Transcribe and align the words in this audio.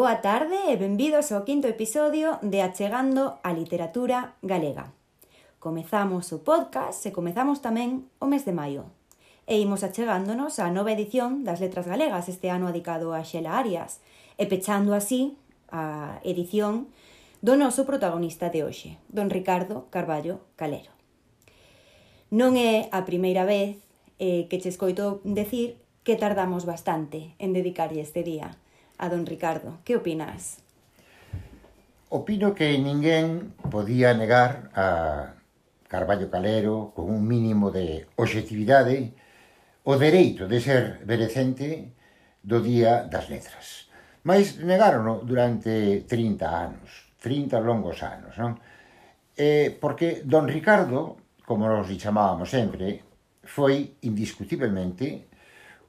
Boa 0.00 0.22
tarde 0.22 0.56
e 0.72 0.80
benvidos 0.80 1.28
ao 1.28 1.44
quinto 1.44 1.68
episodio 1.68 2.40
de 2.40 2.64
Achegando 2.64 3.36
a 3.44 3.52
Literatura 3.52 4.32
Galega. 4.40 4.96
Comezamos 5.60 6.32
o 6.32 6.40
podcast 6.40 7.04
e 7.04 7.12
comezamos 7.12 7.60
tamén 7.60 8.08
o 8.16 8.24
mes 8.24 8.48
de 8.48 8.56
maio. 8.56 8.88
E 9.44 9.60
imos 9.60 9.84
achegándonos 9.84 10.56
á 10.56 10.72
nova 10.72 10.96
edición 10.96 11.44
das 11.44 11.60
Letras 11.60 11.84
Galegas 11.84 12.32
este 12.32 12.48
ano 12.48 12.72
dedicado 12.72 13.12
a 13.12 13.20
Xela 13.28 13.60
Arias 13.60 14.00
e 14.40 14.48
pechando 14.48 14.96
así 14.96 15.36
a 15.68 16.16
edición 16.24 16.88
do 17.44 17.60
noso 17.60 17.84
protagonista 17.84 18.48
de 18.48 18.64
hoxe, 18.64 18.96
don 19.12 19.28
Ricardo 19.28 19.84
Carballo 19.92 20.40
Calero. 20.56 20.96
Non 22.32 22.56
é 22.56 22.88
a 22.88 23.04
primeira 23.04 23.44
vez 23.44 23.76
eh, 24.16 24.48
que 24.48 24.64
che 24.64 24.72
escoito 24.72 25.20
decir 25.28 25.76
que 26.08 26.16
tardamos 26.16 26.64
bastante 26.64 27.36
en 27.36 27.52
dedicarlle 27.52 28.00
este 28.00 28.24
día 28.24 28.56
a 29.00 29.08
don 29.08 29.24
Ricardo. 29.24 29.80
Que 29.80 29.96
opinas? 29.96 30.60
Opino 32.12 32.52
que 32.52 32.76
ninguén 32.76 33.56
podía 33.72 34.12
negar 34.12 34.68
a 34.76 35.40
Carballo 35.88 36.28
Calero 36.28 36.92
con 36.92 37.08
un 37.08 37.24
mínimo 37.24 37.72
de 37.72 38.06
objetividade 38.20 39.16
o 39.88 39.96
dereito 39.96 40.44
de 40.44 40.60
ser 40.60 41.00
merecente 41.08 41.96
do 42.44 42.60
Día 42.60 43.08
das 43.08 43.32
Letras. 43.32 43.88
Mas 44.28 44.60
negarono 44.60 45.24
durante 45.24 46.04
30 46.04 46.44
anos, 46.44 47.14
30 47.24 47.56
longos 47.64 48.04
anos, 48.04 48.36
non? 48.36 48.60
Eh, 49.32 49.72
porque 49.80 50.20
don 50.28 50.44
Ricardo, 50.44 51.16
como 51.48 51.64
nos 51.64 51.88
chamávamos 51.96 52.52
sempre, 52.52 53.00
foi 53.40 53.96
indiscutiblemente 54.04 55.29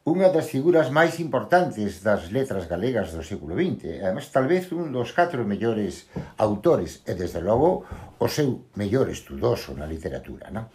unha 0.01 0.33
das 0.33 0.49
figuras 0.49 0.89
máis 0.89 1.21
importantes 1.21 2.01
das 2.01 2.33
letras 2.33 2.65
galegas 2.65 3.13
do 3.13 3.21
século 3.21 3.53
XX, 3.53 3.85
e 3.85 3.93
además 4.01 4.33
talvez 4.33 4.73
un 4.73 4.89
dos 4.89 5.13
catro 5.13 5.45
mellores 5.45 6.09
autores 6.41 7.05
e, 7.05 7.13
desde 7.13 7.37
logo, 7.37 7.85
o 8.17 8.25
seu 8.25 8.65
mellor 8.73 9.13
estudoso 9.13 9.77
na 9.77 9.85
literatura. 9.85 10.49
Non? 10.49 10.73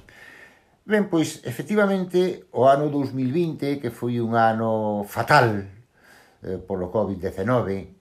Ben, 0.87 1.11
pois, 1.11 1.43
efectivamente, 1.43 2.47
o 2.55 2.71
ano 2.71 2.87
2020, 2.87 3.83
que 3.83 3.91
foi 3.91 4.23
un 4.23 4.39
ano 4.39 5.03
fatal 5.03 5.67
eh, 6.47 6.63
polo 6.63 6.95
COVID-19, 6.95 7.96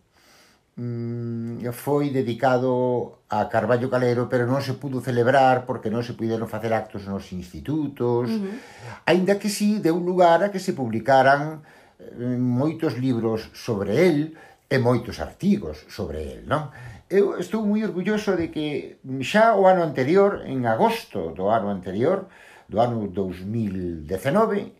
mm, 0.75 1.71
foi 1.71 2.09
dedicado 2.11 3.19
a 3.29 3.45
Carballo 3.47 3.89
Calero, 3.89 4.27
pero 4.27 4.45
non 4.45 4.59
se 4.59 4.75
pudo 4.75 4.99
celebrar 4.99 5.63
porque 5.63 5.89
non 5.89 6.03
se 6.03 6.13
puderon 6.13 6.51
facer 6.51 6.75
actos 6.75 7.07
nos 7.07 7.31
institutos, 7.31 8.27
uh 8.27 8.39
-huh. 8.43 9.07
aínda 9.07 9.39
que 9.39 9.47
si 9.47 9.79
sí, 9.79 9.83
deu 9.83 9.97
lugar 9.97 10.43
a 10.43 10.51
que 10.51 10.59
se 10.59 10.75
publicaran 10.75 11.63
eh, 11.99 12.37
moitos 12.37 12.99
libros 12.99 13.49
sobre 13.55 13.95
el 14.07 14.35
e 14.67 14.77
moitos 14.81 15.21
artigos 15.21 15.85
sobre 15.87 16.19
el, 16.35 16.39
non? 16.49 16.73
Eu 17.05 17.37
estou 17.37 17.61
moi 17.61 17.85
orgulloso 17.85 18.33
de 18.33 18.49
que 18.49 18.97
xa 19.21 19.53
o 19.53 19.69
ano 19.69 19.85
anterior, 19.85 20.41
en 20.43 20.65
agosto 20.65 21.37
do 21.37 21.53
ano 21.53 21.69
anterior, 21.69 22.25
do 22.65 22.81
ano 22.81 23.05
2019, 23.13 24.73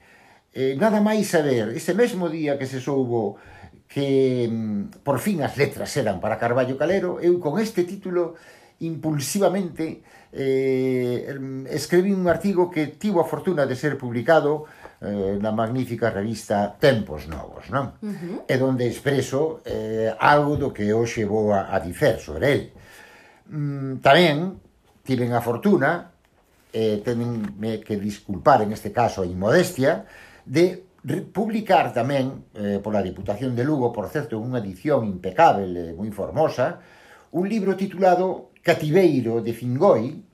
eh, 0.57 0.73
nada 0.75 0.99
máis 1.05 1.29
saber, 1.29 1.69
ese 1.77 1.93
mesmo 1.93 2.25
día 2.27 2.57
que 2.57 2.65
se 2.65 2.81
soubo 2.81 3.37
que 3.95 4.49
mm, 4.51 5.07
por 5.07 5.23
fin 5.23 5.39
as 5.39 5.55
letras 5.55 5.95
eran 5.95 6.19
para 6.19 6.35
Carballo 6.35 6.75
Calero, 6.75 7.23
eu 7.23 7.39
con 7.39 7.63
este 7.63 7.87
título 7.87 8.35
impulsivamente 8.83 10.03
eh, 10.35 11.23
escribí 11.71 12.11
un 12.11 12.27
artigo 12.27 12.67
que 12.67 12.91
tivo 12.99 13.23
a 13.23 13.29
fortuna 13.31 13.63
de 13.63 13.79
ser 13.79 13.95
publicado 13.95 14.67
eh, 14.99 15.39
na 15.39 15.55
magnífica 15.55 16.11
revista 16.11 16.75
Tempos 16.75 17.31
Novos, 17.31 17.71
non? 17.71 17.95
Uh 18.03 18.11
-huh. 18.11 18.35
E 18.43 18.59
donde 18.59 18.83
expreso 18.83 19.63
eh, 19.63 20.11
algo 20.19 20.59
do 20.59 20.75
que 20.75 20.91
hoxe 20.91 21.23
vou 21.23 21.55
a, 21.55 21.71
a 21.71 21.79
dicer 21.79 22.19
sobre 22.19 22.51
el. 22.51 22.61
Mm, 23.47 24.03
tamén 24.03 24.59
tiven 25.07 25.31
a 25.31 25.39
fortuna, 25.39 26.11
eh, 26.75 26.99
teñenme 26.99 27.79
que 27.79 27.95
disculpar 27.95 28.59
en 28.59 28.75
este 28.75 28.91
caso 28.91 29.23
a 29.23 29.29
inmodestia, 29.29 30.03
de 30.43 30.83
publicar 31.05 31.93
tamén 31.93 32.49
eh, 32.57 32.81
pola 32.81 33.05
Diputación 33.05 33.53
de 33.53 33.61
Lugo, 33.61 33.93
por 33.93 34.09
certo, 34.09 34.41
unha 34.41 34.57
edición 34.57 35.05
impecável 35.05 35.69
e 35.77 35.85
eh, 35.89 35.91
moi 35.93 36.09
formosa, 36.09 36.81
un 37.37 37.45
libro 37.45 37.77
titulado 37.77 38.55
Cativeiro 38.65 39.45
de 39.45 39.53
Fingoi, 39.53 40.25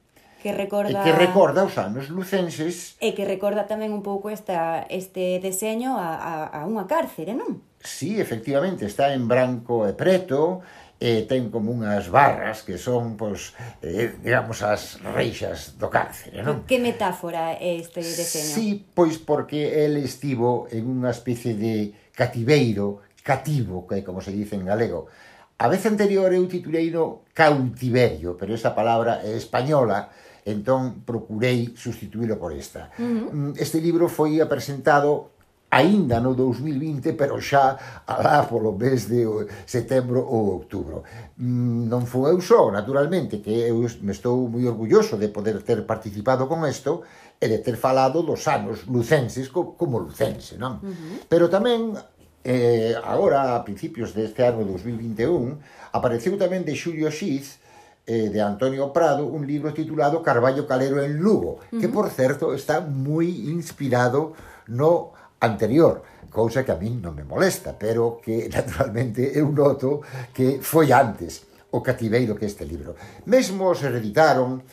que 0.41 0.51
recorda 0.55 0.89
eh, 0.95 1.03
que 1.03 1.11
recorda 1.11 1.67
os 1.67 1.75
anos 1.77 2.07
lucenses 2.07 2.95
e 3.03 3.11
que 3.11 3.27
recorda 3.27 3.67
tamén 3.67 3.91
un 3.91 4.01
pouco 4.01 4.31
esta 4.31 4.87
este 4.87 5.43
deseño 5.43 5.99
a, 5.99 6.15
a, 6.17 6.33
a 6.49 6.59
unha 6.63 6.87
cárcere, 6.87 7.35
non? 7.35 7.61
Sí, 7.83 8.21
efectivamente, 8.21 8.85
está 8.85 9.13
en 9.13 9.27
branco 9.27 9.89
e 9.89 9.93
preto, 9.93 10.63
eh, 11.01 11.25
ten 11.25 11.49
como 11.49 11.73
unhas 11.73 12.13
barras 12.13 12.61
que 12.61 12.77
son, 12.77 13.17
pois, 13.17 13.57
eh, 13.81 14.13
digamos, 14.21 14.61
as 14.61 15.01
reixas 15.01 15.73
do 15.81 15.89
cárcere, 15.89 16.45
non? 16.45 16.61
Que 16.69 16.77
metáfora 16.77 17.57
é 17.57 17.81
este 17.81 18.05
deseño? 18.05 18.53
Sí, 18.53 18.85
pois 18.93 19.17
porque 19.17 19.81
el 19.81 19.97
estivo 19.97 20.69
en 20.69 20.85
unha 20.85 21.09
especie 21.09 21.57
de 21.57 21.97
cativeiro, 22.13 23.01
cativo, 23.25 23.89
que 23.89 23.99
é 23.99 24.05
como 24.05 24.21
se 24.21 24.29
dice 24.29 24.53
en 24.53 24.69
galego. 24.69 25.09
A 25.57 25.65
vez 25.65 25.81
anterior 25.89 26.29
eu 26.29 26.45
tituleino 26.45 27.25
cautiverio, 27.33 28.37
pero 28.37 28.53
esa 28.53 28.77
palabra 28.77 29.25
é 29.25 29.33
española, 29.33 30.13
entón 30.45 31.01
procurei 31.01 31.73
sustituílo 31.73 32.37
por 32.37 32.53
esta. 32.53 32.93
Uh 33.01 33.01
-huh. 33.01 33.25
Mm, 33.33 33.53
este 33.57 33.81
libro 33.81 34.05
foi 34.05 34.37
apresentado 34.37 35.30
aínda 35.71 36.19
no 36.19 36.35
2020, 36.35 37.15
pero 37.15 37.39
xa 37.39 37.79
alá 38.03 38.43
polo 38.43 38.75
mes 38.75 39.07
de 39.07 39.23
setembro 39.63 40.19
ou 40.19 40.59
outubro. 40.59 41.07
Mm, 41.39 41.87
non 41.87 42.03
foi 42.03 42.35
eu 42.35 42.43
só, 42.43 42.67
naturalmente, 42.69 43.39
que 43.39 43.71
eu 43.71 43.79
me 44.03 44.11
estou 44.11 44.51
moi 44.51 44.67
orgulloso 44.67 45.15
de 45.15 45.31
poder 45.31 45.63
ter 45.63 45.87
participado 45.87 46.51
con 46.51 46.67
isto 46.67 47.07
e 47.39 47.47
de 47.47 47.63
ter 47.63 47.79
falado 47.79 48.19
dos 48.19 48.43
anos 48.51 48.83
lucenses 48.85 49.47
como 49.47 49.95
lucense, 49.97 50.59
non? 50.59 50.83
Uh 50.83 50.91
-huh. 50.91 51.17
Pero 51.31 51.47
tamén 51.47 51.95
eh, 52.43 52.99
agora, 52.99 53.55
a 53.55 53.63
principios 53.63 54.11
deste 54.11 54.43
ano 54.43 54.67
2021, 54.67 55.95
apareceu 55.95 56.35
tamén 56.35 56.67
de 56.67 56.75
Xulio 56.75 57.07
Xiz, 57.07 57.63
eh, 58.03 58.27
de 58.27 58.43
Antonio 58.43 58.91
Prado 58.91 59.23
un 59.23 59.47
libro 59.47 59.71
titulado 59.71 60.19
Carballo 60.19 60.67
Calero 60.67 60.99
en 60.99 61.15
Lugo, 61.23 61.63
uh 61.63 61.71
-huh. 61.71 61.79
que 61.79 61.87
por 61.87 62.11
certo 62.11 62.51
está 62.51 62.83
moi 62.83 63.29
inspirado 63.47 64.35
no 64.67 65.15
anterior 65.41 66.01
cousa 66.31 66.63
que 66.63 66.71
a 66.71 66.79
min 66.79 67.03
non 67.03 67.13
me 67.13 67.27
molesta, 67.27 67.75
pero 67.75 68.23
que 68.23 68.47
naturalmente 68.55 69.35
eu 69.35 69.51
noto 69.51 70.01
que 70.31 70.63
foi 70.63 70.95
antes 70.95 71.51
o 71.71 71.79
cativeiro 71.79 72.35
que 72.35 72.47
este 72.47 72.67
libro. 72.67 72.95
Mesmo 73.27 73.75
se 73.75 73.87
reeditaron 73.87 74.63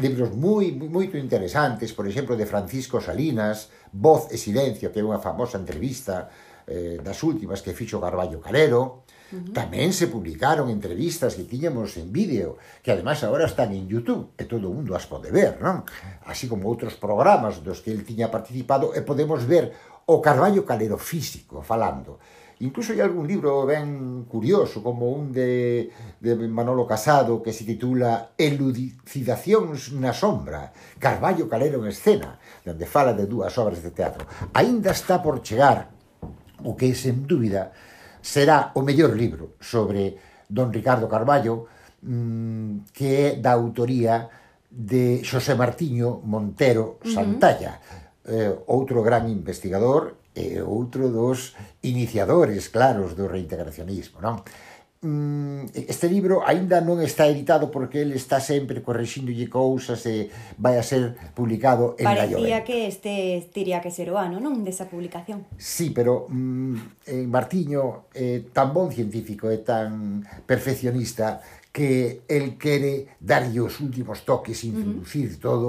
libros 0.00 0.32
moi, 0.36 0.72
moito 0.72 1.16
interesantes, 1.16 1.92
por 1.92 2.08
exemplo, 2.08 2.36
de 2.36 2.48
Francisco 2.48 3.00
Salinas, 3.00 3.72
Voz 3.92 4.28
e 4.32 4.36
Silencio, 4.36 4.92
que 4.92 5.00
é 5.00 5.04
unha 5.04 5.20
famosa 5.20 5.56
entrevista 5.56 6.28
eh, 6.68 7.00
das 7.00 7.20
últimas 7.24 7.64
que 7.64 7.76
fixo 7.76 8.00
Garballo 8.00 8.40
Calero, 8.40 9.04
Uh 9.32 9.40
-huh. 9.40 9.52
Tamén 9.56 9.96
se 9.96 10.12
publicaron 10.12 10.68
entrevistas 10.68 11.32
que 11.40 11.48
tiñamos 11.48 11.96
en 11.96 12.12
vídeo, 12.12 12.60
que 12.84 12.92
además 12.92 13.24
agora 13.24 13.48
están 13.48 13.72
en 13.72 13.88
YouTube, 13.88 14.28
e 14.36 14.44
todo 14.44 14.68
o 14.68 14.74
mundo 14.76 14.92
as 14.92 15.08
pode 15.08 15.32
ver, 15.32 15.56
non? 15.56 15.88
Así 16.28 16.52
como 16.52 16.68
outros 16.68 17.00
programas 17.00 17.64
dos 17.64 17.80
que 17.80 17.96
el 17.96 18.04
tiña 18.04 18.28
participado, 18.28 18.92
e 18.92 19.00
podemos 19.00 19.48
ver 19.48 19.72
o 20.06 20.20
Carballo 20.20 20.64
Calero 20.64 20.98
físico 20.98 21.62
falando. 21.62 22.18
Incluso 22.62 22.94
hai 22.94 23.02
algún 23.02 23.26
libro 23.26 23.66
ben 23.66 24.22
curioso, 24.30 24.86
como 24.86 25.10
un 25.10 25.34
de, 25.34 25.90
de 26.22 26.38
Manolo 26.46 26.86
Casado, 26.86 27.42
que 27.42 27.50
se 27.50 27.66
titula 27.66 28.38
Elucidacións 28.38 29.90
na 29.98 30.14
sombra, 30.14 30.70
Carballo 31.02 31.50
Calero 31.50 31.82
en 31.82 31.90
escena, 31.90 32.38
onde 32.62 32.86
fala 32.86 33.18
de 33.18 33.26
dúas 33.26 33.50
obras 33.58 33.82
de 33.82 33.90
teatro. 33.90 34.30
Ainda 34.54 34.94
está 34.94 35.18
por 35.18 35.42
chegar 35.42 35.90
o 36.62 36.78
que, 36.78 36.94
sen 36.94 37.26
dúbida, 37.26 37.74
será 38.22 38.70
o 38.78 38.80
mellor 38.86 39.18
libro 39.18 39.58
sobre 39.58 40.14
don 40.46 40.70
Ricardo 40.70 41.10
Carballo, 41.10 41.66
mm, 42.06 42.94
que 42.94 43.06
é 43.26 43.28
da 43.42 43.58
autoría 43.58 44.30
de 44.70 45.26
Xosé 45.26 45.58
Martiño 45.58 46.22
Montero 46.22 47.02
Santalla. 47.02 47.74
Uh 47.74 47.82
-huh 47.90 48.01
eh, 48.26 48.54
outro 48.66 49.02
gran 49.02 49.26
investigador 49.28 50.18
e 50.32 50.62
outro 50.64 51.12
dos 51.12 51.52
iniciadores 51.84 52.72
claros 52.72 53.12
do 53.18 53.28
reintegracionismo, 53.28 54.22
non? 54.22 54.40
Mm, 55.02 55.66
este 55.74 56.06
libro 56.06 56.46
aínda 56.46 56.78
non 56.78 57.02
está 57.02 57.26
editado 57.26 57.74
porque 57.74 58.06
ele 58.06 58.14
está 58.14 58.38
sempre 58.38 58.86
corrixíndolle 58.86 59.50
cousas 59.50 59.98
e 60.06 60.30
vai 60.62 60.78
a 60.78 60.86
ser 60.86 61.18
publicado 61.34 61.98
en 61.98 62.06
Parecía 62.06 62.38
Parecía 62.38 62.58
que 62.62 62.86
este 62.86 63.14
tiría 63.50 63.82
que 63.82 63.90
ser 63.90 64.14
o 64.14 64.16
ano, 64.16 64.38
non? 64.38 64.62
Desa 64.62 64.86
publicación. 64.86 65.42
Sí, 65.58 65.90
pero 65.90 66.30
mm, 66.30 67.02
eh, 67.10 67.26
Martiño 67.26 68.14
é 68.14 68.46
eh, 68.46 68.54
tan 68.54 68.70
bon 68.70 68.94
científico 68.94 69.50
e 69.50 69.66
tan 69.66 70.22
perfeccionista 70.46 71.42
que 71.72 72.22
el 72.28 72.58
quere 72.60 73.16
darlle 73.18 73.64
os 73.64 73.80
últimos 73.80 74.28
toques, 74.28 74.62
introducir 74.68 75.26
uh 75.26 75.32
-huh. 75.32 75.40
todo, 75.40 75.68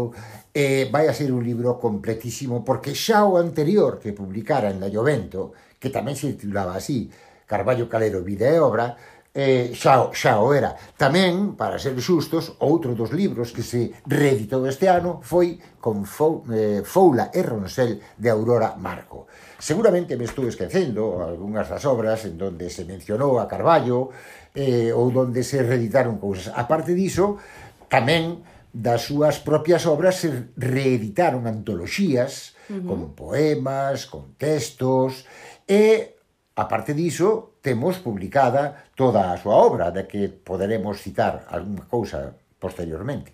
eh, 0.53 0.91
vai 0.91 1.07
a 1.07 1.15
ser 1.15 1.31
un 1.31 1.41
libro 1.41 1.79
completísimo, 1.79 2.59
porque 2.61 2.91
xa 2.93 3.23
o 3.23 3.39
anterior 3.39 3.97
que 4.03 4.11
publicara 4.11 4.69
en 4.69 4.83
La 4.83 4.91
Jovento, 4.91 5.55
que 5.79 5.89
tamén 5.89 6.19
se 6.19 6.35
titulaba 6.35 6.75
así, 6.75 7.07
Carballo 7.47 7.87
Calero, 7.87 8.19
Vida 8.19 8.51
e 8.51 8.59
Obra, 8.59 8.99
eh, 9.33 9.73
xa, 9.73 10.13
xa 10.13 10.37
o 10.43 10.53
era. 10.53 10.77
Tamén, 10.93 11.57
para 11.57 11.81
ser 11.81 11.97
xustos, 11.97 12.53
outro 12.61 12.93
dos 12.93 13.09
libros 13.09 13.49
que 13.49 13.65
se 13.65 13.95
reeditou 14.05 14.67
este 14.69 14.85
ano 14.85 15.23
foi 15.25 15.57
con 15.81 16.05
Fou, 16.05 16.45
eh, 16.53 16.85
Foula 16.85 17.33
e 17.33 17.41
Ronsel 17.41 17.97
de 18.19 18.29
Aurora 18.29 18.77
Marco. 18.77 19.25
Seguramente 19.57 20.19
me 20.19 20.27
estou 20.29 20.45
esquecendo 20.45 21.23
algunhas 21.23 21.71
das 21.71 21.87
obras 21.87 22.27
en 22.29 22.37
donde 22.37 22.69
se 22.69 22.85
mencionou 22.85 23.39
a 23.39 23.47
Carballo, 23.49 24.13
eh, 24.53 24.93
ou 24.93 25.09
donde 25.09 25.41
se 25.41 25.61
reeditaron 25.61 26.21
cousas. 26.21 26.53
A 26.53 26.69
parte 26.69 26.93
diso, 26.93 27.41
tamén 27.89 28.45
das 28.73 29.05
súas 29.05 29.37
propias 29.37 29.85
obras 29.85 30.17
se 30.17 30.49
reeditaron 30.57 31.45
antoloxías 31.45 32.57
uh 32.69 32.81
-huh. 32.81 32.87
con 32.89 32.99
poemas, 33.13 34.09
con 34.09 34.33
textos 34.37 35.29
e 35.69 36.17
a 36.57 36.65
parte 36.65 36.93
diso 36.93 37.57
temos 37.61 38.01
publicada 38.01 38.89
toda 38.97 39.33
a 39.33 39.37
súa 39.37 39.57
obra 39.61 39.93
da 39.93 40.09
que 40.09 40.29
poderemos 40.29 41.01
citar 41.01 41.45
algunha 41.49 41.85
cousa 41.85 42.33
posteriormente. 42.57 43.33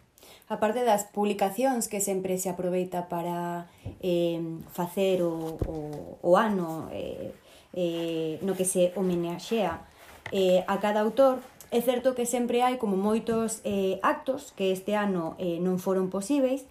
A 0.52 0.58
parte 0.58 0.84
das 0.84 1.08
publicacións 1.08 1.88
que 1.88 2.04
sempre 2.04 2.36
se 2.36 2.50
aproveita 2.52 3.08
para 3.08 3.70
eh, 4.04 4.44
facer 4.72 5.24
o, 5.24 5.60
o, 5.68 5.76
o 6.20 6.32
ano 6.36 6.92
eh, 6.92 7.32
eh, 7.76 8.40
no 8.42 8.56
que 8.56 8.66
se 8.66 8.92
homenaxea 8.96 9.88
eh, 10.32 10.64
a 10.68 10.78
cada 10.78 11.02
autor, 11.02 11.40
é 11.72 11.82
certo 11.82 12.16
que 12.16 12.26
sempre 12.26 12.62
hai 12.66 12.82
como 12.82 12.98
moitos 12.98 13.62
eh, 13.62 14.02
actos 14.02 14.54
que 14.58 14.74
este 14.74 14.98
ano 14.98 15.38
eh, 15.38 15.62
non 15.62 15.78
foron 15.78 16.10
posíveis 16.10 16.66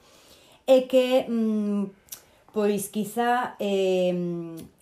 e 0.67 0.91
que 0.91 1.23
mm, 1.31 1.95
pois 2.51 2.91
quizá 2.91 3.55
eh, 3.63 4.11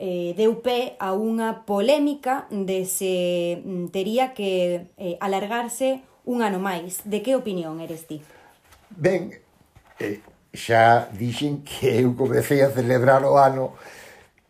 eh, 0.00 0.32
deu 0.32 0.64
pé 0.64 0.96
a 0.96 1.12
unha 1.12 1.69
polémica 1.69 2.49
de 2.49 2.88
se 2.88 3.61
mm, 3.61 3.93
tería 3.93 4.32
que 4.32 4.88
eh, 4.96 5.20
alargarse 5.20 6.00
un 6.25 6.40
ano 6.40 6.58
máis. 6.58 7.05
De 7.05 7.20
que 7.20 7.37
opinión 7.37 7.76
eres 7.84 8.08
ti? 8.08 8.25
Ben, 8.88 9.37
eh, 10.00 10.25
xa 10.56 11.12
dixen 11.12 11.61
que 11.61 12.00
eu 12.00 12.17
comecei 12.17 12.64
a 12.64 12.72
celebrar 12.72 13.20
o 13.29 13.37
ano 13.37 13.76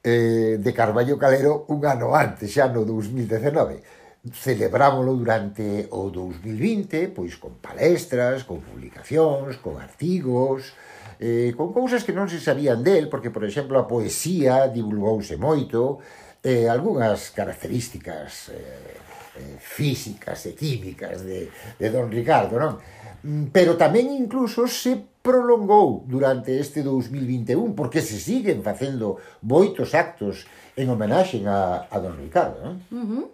eh, 0.07 0.63
de 0.63 0.71
Carballo 0.71 1.19
Calero 1.19 1.67
un 1.67 1.83
ano 1.83 2.15
antes, 2.15 2.55
xa 2.55 2.71
no 2.71 2.87
2019 2.87 3.96
celebrámolo 4.33 5.15
durante 5.15 5.87
o 5.91 6.11
2020, 6.11 7.15
pois 7.15 7.37
con 7.39 7.63
palestras, 7.63 8.43
con 8.43 8.59
publicacións, 8.65 9.59
con 9.63 9.79
artigos, 9.79 10.75
eh, 11.21 11.55
con 11.57 11.73
cousas 11.73 12.03
que 12.03 12.13
non 12.13 12.27
se 12.27 12.43
sabían 12.43 12.83
del, 12.83 13.09
porque, 13.09 13.31
por 13.31 13.47
exemplo, 13.47 13.79
a 13.79 13.87
poesía 13.87 14.67
divulgouse 14.69 15.39
moito, 15.39 16.03
eh, 16.43 16.69
algunhas 16.69 17.31
características 17.31 18.51
eh, 18.51 18.99
eh, 19.37 19.57
físicas 19.59 20.47
e 20.47 20.53
químicas 20.55 21.23
de, 21.23 21.51
de 21.79 21.87
Don 21.91 22.11
Ricardo, 22.11 22.59
non? 22.59 22.79
Mm, 23.27 23.51
pero 23.51 23.75
tamén 23.75 24.13
incluso 24.13 24.67
se 24.71 24.97
prolongou 25.25 26.07
durante 26.07 26.55
este 26.55 26.87
2021, 26.87 27.75
porque 27.75 27.99
se 27.99 28.19
siguen 28.21 28.63
facendo 28.63 29.19
moitos 29.43 29.91
actos 29.97 30.47
en 30.79 30.87
homenaxe 30.87 31.43
a, 31.49 31.91
a 31.91 31.97
Don 31.99 32.15
Ricardo, 32.15 32.63
non? 32.63 32.77
Uh 32.93 33.07
-huh. 33.07 33.25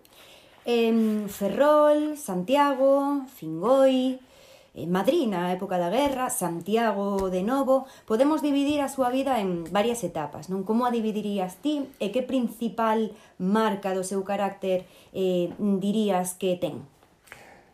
En 0.64 1.28
Ferrol, 1.28 2.16
Santiago, 2.16 3.26
Fingoi, 3.34 4.20
en 4.74 4.82
eh, 4.82 4.86
Madrid 4.86 5.28
na 5.28 5.52
época 5.52 5.76
da 5.76 5.90
guerra, 5.90 6.30
Santiago 6.30 7.28
de 7.28 7.42
novo, 7.42 7.84
podemos 8.06 8.40
dividir 8.40 8.80
a 8.80 8.88
súa 8.88 9.10
vida 9.10 9.40
en 9.42 9.68
varias 9.68 10.00
etapas, 10.00 10.48
non? 10.48 10.64
Como 10.64 10.88
a 10.88 10.94
dividirías 10.94 11.60
ti 11.60 11.90
e 12.00 12.08
que 12.14 12.24
principal 12.24 13.12
marca 13.36 13.92
do 13.92 14.06
seu 14.06 14.24
carácter 14.24 14.88
eh, 15.12 15.52
dirías 15.82 16.38
que 16.38 16.56
ten? 16.56 16.86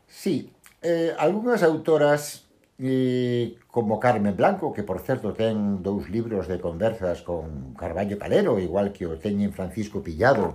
Sí, 0.08 0.50
eh, 0.82 1.14
algunhas 1.20 1.62
autoras 1.62 2.49
eh, 2.81 3.58
como 3.70 4.00
Carmen 4.00 4.35
Blanco, 4.35 4.73
que 4.73 4.82
por 4.82 4.99
certo 4.99 5.35
ten 5.35 5.82
dous 5.82 6.11
libros 6.11 6.50
de 6.50 6.58
conversas 6.58 7.23
con 7.23 7.75
Carballo 7.79 8.19
Calero, 8.19 8.58
igual 8.58 8.90
que 8.90 9.06
o 9.06 9.19
teñen 9.19 9.55
Francisco 9.55 10.02
Pillado, 10.02 10.50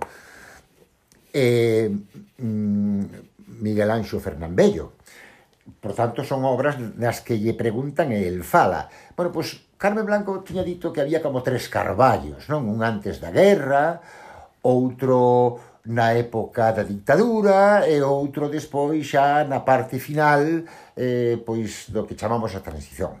eh, 1.34 1.90
Miguel 2.38 3.90
Anxo 3.90 4.22
Fernambello. 4.22 4.94
Por 5.80 5.92
tanto, 5.92 6.22
son 6.24 6.44
obras 6.44 6.78
nas 6.78 7.20
que 7.20 7.36
lle 7.36 7.58
preguntan 7.58 8.14
e 8.14 8.22
el 8.24 8.46
fala. 8.46 8.88
Bueno, 9.18 9.34
pois 9.34 9.74
Carmen 9.76 10.06
Blanco 10.06 10.40
tiña 10.40 10.62
dito 10.62 10.94
que 10.94 11.02
había 11.02 11.20
como 11.20 11.42
tres 11.42 11.68
carballos, 11.68 12.48
non? 12.48 12.64
Un 12.70 12.80
antes 12.80 13.18
da 13.20 13.34
guerra, 13.34 14.00
outro 14.64 15.60
na 15.84 16.16
época 16.16 16.72
da 16.72 16.80
dictadura 16.80 17.84
e 17.84 18.00
outro 18.00 18.48
despois 18.48 19.04
xa 19.04 19.44
na 19.44 19.60
parte 19.60 20.00
final 20.00 20.64
eh, 20.96 21.36
pois 21.44 21.92
do 21.92 22.08
que 22.08 22.16
chamamos 22.16 22.56
a 22.56 22.64
transición. 22.64 23.20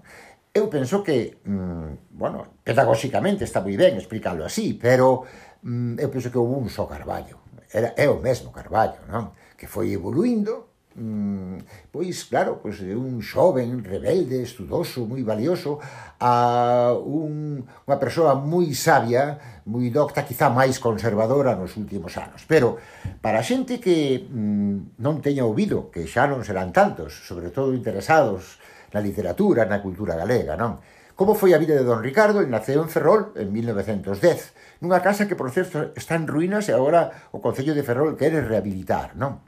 Eu 0.54 0.70
penso 0.72 1.02
que, 1.02 1.42
mm, 1.44 2.16
bueno, 2.16 2.62
pedagóxicamente 2.64 3.44
está 3.44 3.60
moi 3.60 3.76
ben 3.76 4.00
explicarlo 4.00 4.46
así, 4.46 4.78
pero 4.78 5.26
mm, 5.60 6.00
eu 6.00 6.08
penso 6.08 6.32
que 6.32 6.40
houve 6.40 6.56
un 6.56 6.70
só 6.72 6.88
carballo 6.88 7.44
era, 7.74 7.90
é 7.98 8.06
o 8.06 8.22
mesmo 8.22 8.54
Carballo, 8.54 9.02
non? 9.10 9.34
Que 9.58 9.66
foi 9.66 9.90
evoluindo, 9.90 10.70
mm, 10.94 11.90
pois 11.90 12.22
claro, 12.30 12.62
pois 12.62 12.78
de 12.78 12.94
un 12.94 13.18
xoven 13.18 13.82
rebelde, 13.82 14.46
estudoso, 14.46 15.02
moi 15.10 15.26
valioso, 15.26 15.82
a 16.22 16.94
un, 16.94 17.66
unha 17.66 17.98
persoa 17.98 18.38
moi 18.38 18.70
sabia, 18.78 19.58
moi 19.66 19.90
docta, 19.90 20.22
quizá 20.22 20.46
máis 20.54 20.78
conservadora 20.78 21.58
nos 21.58 21.74
últimos 21.74 22.14
anos. 22.14 22.46
Pero 22.46 22.78
para 23.18 23.42
a 23.42 23.46
xente 23.46 23.82
que 23.82 24.22
mm, 24.22 25.02
non 25.02 25.18
teña 25.18 25.42
ouvido, 25.42 25.90
que 25.90 26.06
xa 26.06 26.30
non 26.30 26.46
serán 26.46 26.70
tantos, 26.70 27.26
sobre 27.26 27.50
todo 27.50 27.74
interesados 27.74 28.62
na 28.94 29.02
literatura, 29.02 29.66
na 29.66 29.82
cultura 29.82 30.14
galega, 30.14 30.54
non? 30.54 30.78
Como 31.14 31.38
foi 31.38 31.54
a 31.54 31.62
vida 31.62 31.78
de 31.78 31.86
don 31.86 32.02
Ricardo? 32.02 32.42
El 32.42 32.50
naceu 32.50 32.82
en 32.82 32.90
Ferrol 32.90 33.30
en 33.38 33.54
1910, 33.54 34.82
nunha 34.82 34.98
casa 34.98 35.30
que, 35.30 35.38
por 35.38 35.54
certo, 35.54 35.94
está 35.94 36.18
en 36.18 36.26
ruínas 36.26 36.66
e 36.66 36.74
agora 36.74 37.30
o 37.30 37.38
Concello 37.38 37.70
de 37.70 37.86
Ferrol 37.86 38.18
quere 38.18 38.42
rehabilitar, 38.42 39.14
non? 39.14 39.38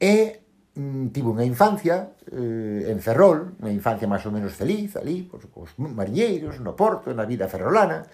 E 0.00 0.40
mm, 0.72 1.12
tivo 1.12 1.36
unha 1.36 1.44
infancia 1.44 2.16
eh, 2.32 2.88
en 2.88 3.04
Ferrol, 3.04 3.60
unha 3.60 3.68
infancia 3.68 4.08
máis 4.08 4.24
ou 4.24 4.32
menos 4.32 4.56
feliz, 4.56 4.96
ali, 4.96 5.28
pois, 5.28 5.44
cos 5.52 5.76
mariñeiros, 5.76 6.56
no 6.64 6.72
Porto, 6.72 7.12
na 7.12 7.28
vida 7.28 7.52
ferrolana, 7.52 8.08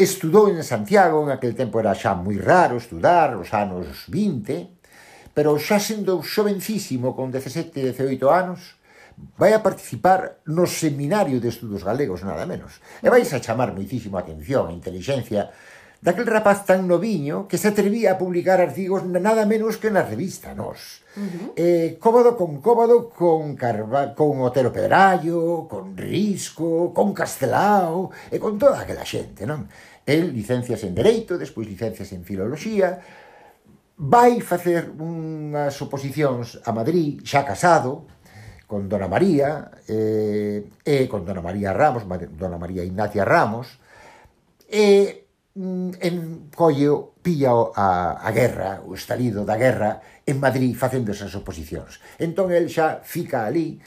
Estudou 0.00 0.48
en 0.48 0.64
Santiago, 0.64 1.22
en 1.22 1.28
aquel 1.28 1.52
tempo 1.52 1.76
era 1.76 1.92
xa 1.92 2.16
moi 2.16 2.40
raro 2.40 2.80
estudar, 2.80 3.36
os 3.36 3.52
anos 3.52 4.08
20, 4.08 4.72
pero 5.36 5.60
xa 5.60 5.76
sendo 5.76 6.24
xovencísimo, 6.24 7.12
con 7.12 7.28
17, 7.28 7.92
18 7.92 8.24
anos, 8.32 8.79
vai 9.36 9.52
a 9.54 9.64
participar 9.64 10.40
no 10.46 10.68
Seminario 10.68 11.40
de 11.40 11.48
Estudos 11.48 11.84
Galegos, 11.84 12.22
nada 12.22 12.44
menos. 12.44 12.80
E 13.00 13.08
vais 13.08 13.28
a 13.32 13.40
chamar 13.40 13.72
moitísimo 13.72 14.16
a 14.16 14.24
atención 14.24 14.68
a 14.68 14.76
inteligencia 14.76 15.48
daquel 16.00 16.24
rapaz 16.24 16.64
tan 16.64 16.88
noviño 16.88 17.44
que 17.44 17.60
se 17.60 17.68
atrevía 17.68 18.16
a 18.16 18.18
publicar 18.18 18.60
artigos 18.60 19.04
nada 19.04 19.44
menos 19.44 19.76
que 19.76 19.92
na 19.92 20.00
revista 20.00 20.56
Nos. 20.56 21.04
Uh 21.12 21.20
-huh. 21.20 21.48
eh, 21.56 21.88
cómodo 22.00 22.36
con 22.40 22.64
cómodo 22.64 23.12
con, 23.12 23.52
Carva, 23.56 24.16
con 24.16 24.40
Otero 24.40 24.72
Pedrallo, 24.72 25.68
con 25.68 25.92
Risco, 25.96 26.96
con 26.96 27.12
Castelao 27.12 28.08
e 28.32 28.40
con 28.40 28.56
toda 28.56 28.80
aquela 28.80 29.04
xente, 29.04 29.44
non? 29.44 29.68
El 30.08 30.32
licencias 30.32 30.80
en 30.88 30.96
Dereito, 30.96 31.36
despois 31.36 31.68
licencias 31.68 32.08
en 32.16 32.24
Filoloxía, 32.24 32.96
vai 34.00 34.40
facer 34.40 34.88
unhas 34.96 35.76
oposicións 35.84 36.64
a 36.64 36.72
Madrid, 36.72 37.20
xa 37.20 37.44
casado, 37.44 38.08
con 38.70 38.88
Dona 38.88 39.10
María, 39.10 39.82
eh, 39.90 40.62
e 40.86 41.10
con 41.10 41.26
Dona 41.26 41.42
María 41.42 41.74
Ramos, 41.74 42.06
Dona 42.06 42.54
María 42.54 42.86
Ignacia 42.86 43.26
Ramos, 43.26 43.66
e 44.70 45.26
mm, 45.58 45.98
en 45.98 46.14
collo 46.54 47.18
pilla 47.18 47.50
a, 47.74 48.22
a 48.22 48.30
guerra, 48.30 48.78
o 48.86 48.94
estalido 48.94 49.42
da 49.42 49.58
guerra 49.58 50.22
en 50.22 50.38
Madrid 50.38 50.78
facendo 50.78 51.10
esas 51.10 51.34
oposicións. 51.34 51.98
Entón 52.22 52.54
el 52.54 52.70
xa 52.70 53.02
fica 53.02 53.42
ali, 53.42 53.82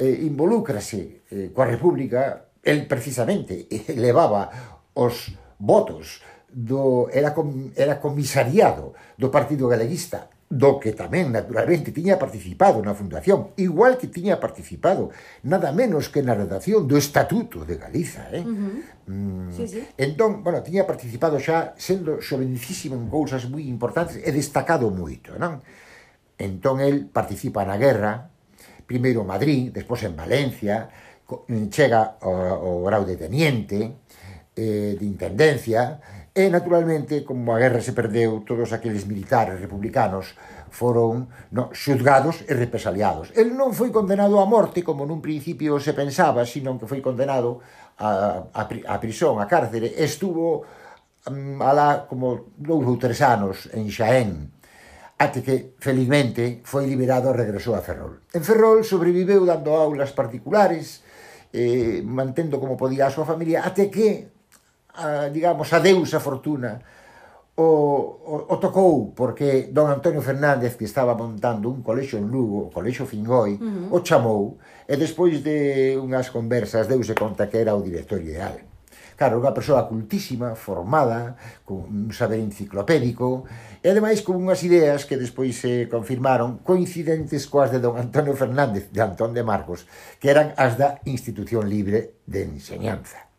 eh, 0.00 0.24
involúcrase 0.24 1.28
eh, 1.28 1.52
coa 1.52 1.68
República, 1.68 2.48
el 2.64 2.88
precisamente 2.88 3.68
levaba 4.00 4.48
os 4.96 5.36
votos 5.60 6.24
do 6.48 7.12
era 7.12 7.36
com, 7.36 7.68
era 7.76 8.00
comisariado 8.00 8.96
do 9.20 9.28
Partido 9.28 9.68
Galeguista 9.68 10.32
do 10.52 10.76
que 10.76 10.92
tamén 10.92 11.32
naturalmente 11.32 11.96
tiña 11.96 12.20
participado 12.20 12.84
na 12.84 12.92
fundación, 12.92 13.56
igual 13.56 13.96
que 13.96 14.12
tiña 14.12 14.36
participado 14.36 15.08
nada 15.48 15.72
menos 15.72 16.12
que 16.12 16.20
na 16.20 16.36
redacción 16.36 16.84
do 16.84 17.00
Estatuto 17.00 17.64
de 17.64 17.80
Galiza, 17.80 18.28
eh? 18.28 18.44
Uh 18.44 18.52
-huh. 18.52 18.76
mm, 19.08 19.48
sí, 19.48 19.64
sí. 19.64 19.80
Entón, 19.96 20.44
bueno, 20.44 20.60
tiña 20.60 20.84
participado 20.84 21.40
xa 21.40 21.72
sendo 21.80 22.20
xovencísimo 22.20 23.00
en 23.00 23.08
cousas 23.08 23.48
moi 23.48 23.64
importantes 23.64 24.20
e 24.20 24.28
destacado 24.28 24.92
moito, 24.92 25.40
non? 25.40 25.64
Entón 26.36 26.84
el 26.84 27.08
participa 27.08 27.64
na 27.64 27.80
guerra, 27.80 28.28
primeiro 28.84 29.24
en 29.24 29.32
Madrid, 29.32 29.72
despois 29.72 30.04
en 30.04 30.12
Valencia, 30.12 30.92
chega 31.72 32.20
ao, 32.20 32.60
ao 32.60 32.84
grau 32.84 33.08
de 33.08 33.16
teniente, 33.16 34.04
eh, 34.52 35.00
de 35.00 35.06
intendencia, 35.08 35.96
E, 36.32 36.48
naturalmente, 36.48 37.28
como 37.28 37.52
a 37.52 37.60
guerra 37.60 37.84
se 37.84 37.92
perdeu, 37.92 38.40
todos 38.40 38.72
aqueles 38.72 39.04
militares 39.04 39.60
republicanos 39.60 40.32
foron 40.72 41.28
no, 41.52 41.68
xuzgados 41.76 42.40
e 42.48 42.56
represaliados. 42.56 43.28
El 43.36 43.52
non 43.52 43.76
foi 43.76 43.92
condenado 43.92 44.40
a 44.40 44.48
morte, 44.48 44.80
como 44.80 45.04
nun 45.04 45.20
principio 45.20 45.76
se 45.76 45.92
pensaba, 45.92 46.48
sino 46.48 46.80
que 46.80 46.88
foi 46.88 47.04
condenado 47.04 47.60
a, 48.00 48.48
a, 48.48 48.62
a 48.64 48.96
prisón, 48.96 49.44
a 49.44 49.46
cárcere. 49.46 49.92
Estuvo 49.92 50.64
um, 51.28 51.60
alá 51.60 52.08
como 52.08 52.48
dous 52.56 52.88
ou 52.88 52.96
tres 52.96 53.20
anos 53.20 53.68
en 53.76 53.92
Xaén, 53.92 54.56
até 55.20 55.44
que, 55.44 55.76
felizmente, 55.84 56.64
foi 56.64 56.88
liberado 56.88 57.28
e 57.28 57.36
regresou 57.36 57.76
a 57.76 57.84
Ferrol. 57.84 58.24
En 58.32 58.40
Ferrol 58.40 58.80
sobreviveu 58.88 59.44
dando 59.44 59.76
aulas 59.76 60.16
particulares, 60.16 61.04
eh, 61.52 62.00
mantendo 62.00 62.56
como 62.56 62.80
podía 62.80 63.04
a 63.04 63.12
súa 63.12 63.28
familia, 63.28 63.68
até 63.68 63.92
que 63.92 64.31
a, 64.94 65.28
digamos, 65.28 65.72
a 65.72 65.80
Deus 65.80 66.14
a 66.14 66.20
fortuna 66.20 66.82
o, 67.56 67.68
o, 68.24 68.34
o 68.48 68.56
tocou 68.56 69.12
porque 69.12 69.68
don 69.68 69.92
Antonio 69.92 70.24
Fernández 70.24 70.76
que 70.76 70.88
estaba 70.88 71.12
montando 71.14 71.68
un 71.68 71.84
colexo 71.84 72.16
en 72.16 72.32
Lugo, 72.32 72.68
o 72.68 72.70
colexo 72.72 73.04
Fingoi, 73.04 73.60
uh 73.60 73.60
-huh. 73.60 73.96
o 73.96 73.98
chamou 74.00 74.56
e 74.88 74.96
despois 74.96 75.44
de 75.44 76.00
unhas 76.00 76.32
conversas 76.32 76.88
deuse 76.88 77.12
conta 77.12 77.52
que 77.52 77.60
era 77.60 77.76
o 77.76 77.84
director 77.84 78.20
ideal. 78.24 78.56
Claro, 79.12 79.38
unha 79.38 79.52
persoa 79.52 79.84
cultísima, 79.86 80.56
formada, 80.56 81.36
con 81.68 81.84
un 81.86 82.10
saber 82.10 82.40
enciclopédico, 82.40 83.44
e 83.84 83.86
ademais 83.92 84.24
con 84.24 84.40
unhas 84.40 84.64
ideas 84.64 85.04
que 85.04 85.20
despois 85.20 85.60
se 85.60 85.86
confirmaron 85.92 86.64
coincidentes 86.64 87.44
coas 87.46 87.68
de 87.68 87.78
don 87.84 88.00
Antonio 88.00 88.32
Fernández, 88.32 88.88
de 88.90 89.04
Antón 89.04 89.36
de 89.36 89.44
Marcos, 89.44 89.84
que 90.18 90.32
eran 90.32 90.56
as 90.56 90.80
da 90.80 91.04
institución 91.04 91.68
libre 91.68 92.16
de 92.24 92.48
enseñanza. 92.48 93.31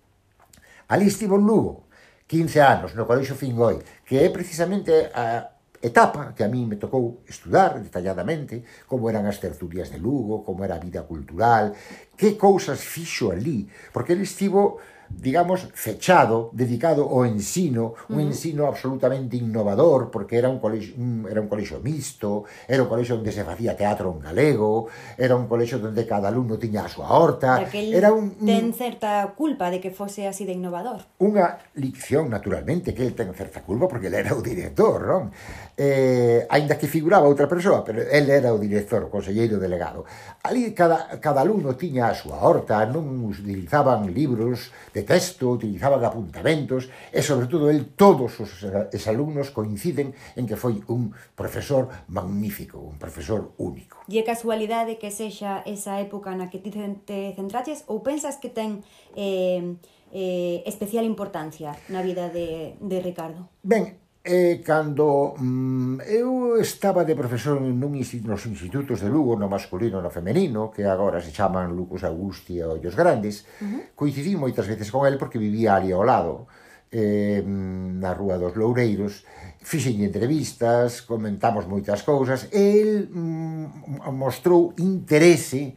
Ali 0.93 1.07
estivo 1.07 1.41
en 1.41 1.47
Lugo, 1.49 1.89
15 2.27 2.61
anos, 2.61 2.93
no 2.93 3.09
Colexo 3.09 3.33
Fingoi, 3.33 3.81
que 4.05 4.21
é 4.21 4.29
precisamente 4.29 5.09
a 5.09 5.49
etapa 5.81 6.37
que 6.37 6.45
a 6.45 6.47
mí 6.47 6.69
me 6.69 6.77
tocou 6.77 7.25
estudar 7.25 7.81
detalladamente 7.81 8.61
como 8.85 9.09
eran 9.09 9.25
as 9.25 9.41
tertulias 9.41 9.89
de 9.89 9.97
Lugo, 9.97 10.45
como 10.45 10.61
era 10.61 10.77
a 10.77 10.83
vida 10.85 11.01
cultural, 11.01 11.73
que 12.13 12.37
cousas 12.37 12.85
fixo 12.85 13.33
ali, 13.33 13.65
porque 13.89 14.13
ele 14.13 14.21
estivo 14.21 14.77
digamos, 15.19 15.69
fechado, 15.73 16.49
dedicado 16.53 17.07
ao 17.07 17.25
ensino, 17.25 17.93
un 18.09 18.19
ensino 18.19 18.67
absolutamente 18.67 19.37
innovador, 19.37 20.11
porque 20.11 20.37
era 20.37 20.49
un 20.49 20.59
colexo, 20.59 20.93
un, 20.97 21.27
era 21.29 21.39
un 21.39 21.47
colexo 21.47 21.79
mixto, 21.79 22.43
era 22.67 22.83
un 22.83 22.89
colexo 22.89 23.15
onde 23.15 23.31
se 23.31 23.43
facía 23.43 23.77
teatro 23.77 24.11
en 24.11 24.19
galego, 24.19 24.87
era 25.17 25.35
un 25.35 25.47
colexo 25.47 25.77
onde 25.77 26.05
cada 26.07 26.27
alumno 26.27 26.57
tiña 26.57 26.85
a 26.85 26.89
súa 26.89 27.11
horta, 27.13 27.63
era 27.71 28.11
un, 28.11 28.35
un... 28.39 28.47
ten 28.47 28.73
certa 28.73 29.31
culpa 29.37 29.69
de 29.69 29.79
que 29.79 29.91
fose 29.91 30.27
así 30.27 30.43
de 30.43 30.57
innovador. 30.57 31.05
Unha 31.21 31.61
licción, 31.79 32.27
naturalmente, 32.27 32.91
que 32.91 33.05
el 33.05 33.15
ten 33.15 33.31
certa 33.37 33.63
culpa, 33.63 33.87
porque 33.87 34.07
ele 34.07 34.19
era 34.19 34.35
o 34.35 34.41
director, 34.43 35.07
non? 35.07 35.31
Eh, 35.75 36.45
ainda 36.49 36.77
que 36.77 36.85
figuraba 36.85 37.25
outra 37.25 37.49
persoa, 37.49 37.81
pero 37.81 38.03
el 38.03 38.29
era 38.29 38.53
o 38.53 38.59
director, 38.59 39.07
o 39.07 39.09
conselleiro 39.09 39.57
delegado. 39.57 40.05
Ali 40.43 40.73
cada, 40.75 41.17
cada 41.17 41.41
alumno 41.41 41.73
tiña 41.79 42.09
a 42.09 42.17
súa 42.17 42.43
horta, 42.43 42.83
non 42.85 43.23
utilizaban 43.23 44.09
libros 44.11 44.73
de 44.93 45.02
de 45.03 45.05
texto, 45.05 45.51
utilizaban 45.51 45.99
apuntamentos 46.07 46.87
e, 47.11 47.19
sobre 47.19 47.51
todo, 47.51 47.67
el 47.67 47.91
todos 47.93 48.39
os 48.39 48.63
exalumnos 48.95 49.51
coinciden 49.51 50.15
en 50.39 50.47
que 50.47 50.55
foi 50.55 50.79
un 50.87 51.11
profesor 51.35 51.91
magnífico, 52.07 52.79
un 52.79 52.95
profesor 52.95 53.51
único. 53.59 53.99
E 54.07 54.17
é 54.17 54.23
casualidade 54.23 54.95
que 54.95 55.11
sexa 55.11 55.61
esa 55.67 55.99
época 55.99 56.31
na 56.33 56.47
que 56.47 56.63
ti 56.63 56.71
te 56.71 57.35
centraches 57.35 57.83
ou 57.91 57.99
pensas 57.99 58.39
que 58.39 58.47
ten 58.47 58.79
eh, 59.19 59.75
eh, 60.15 60.63
especial 60.65 61.03
importancia 61.03 61.75
na 61.91 61.99
vida 61.99 62.31
de, 62.31 62.79
de 62.79 62.97
Ricardo? 63.03 63.49
Ben, 63.61 64.02
E 64.25 64.63
cando 64.63 65.35
mm, 65.37 65.99
eu 66.07 66.55
estaba 66.55 67.03
de 67.03 67.11
profesor 67.11 67.59
nun 67.59 67.91
nos 68.23 68.45
institutos 68.47 69.03
de 69.03 69.11
Lugo, 69.11 69.35
no 69.35 69.51
masculino 69.51 69.99
e 69.99 70.01
no 70.01 70.07
femenino, 70.07 70.71
que 70.71 70.87
agora 70.87 71.19
se 71.19 71.35
chaman 71.35 71.75
Lucas 71.75 72.07
Augusti 72.07 72.55
e 72.55 72.63
Ollos 72.63 72.95
Grandes, 72.95 73.43
uh 73.59 73.67
-huh. 73.67 73.81
coincidí 73.91 74.39
moitas 74.39 74.63
veces 74.63 74.87
con 74.87 75.03
el 75.03 75.19
porque 75.19 75.35
vivía 75.35 75.75
ali 75.75 75.91
ao 75.91 76.07
lado, 76.07 76.47
eh, 76.87 77.43
na 77.43 78.15
Rúa 78.15 78.39
dos 78.39 78.55
Loureiros, 78.55 79.27
fixen 79.59 79.99
entrevistas, 79.99 81.03
comentamos 81.03 81.67
moitas 81.67 81.99
cousas, 82.07 82.47
e 82.55 82.79
el 82.79 83.11
mm, 83.11 84.07
mostrou 84.15 84.71
interese 84.79 85.75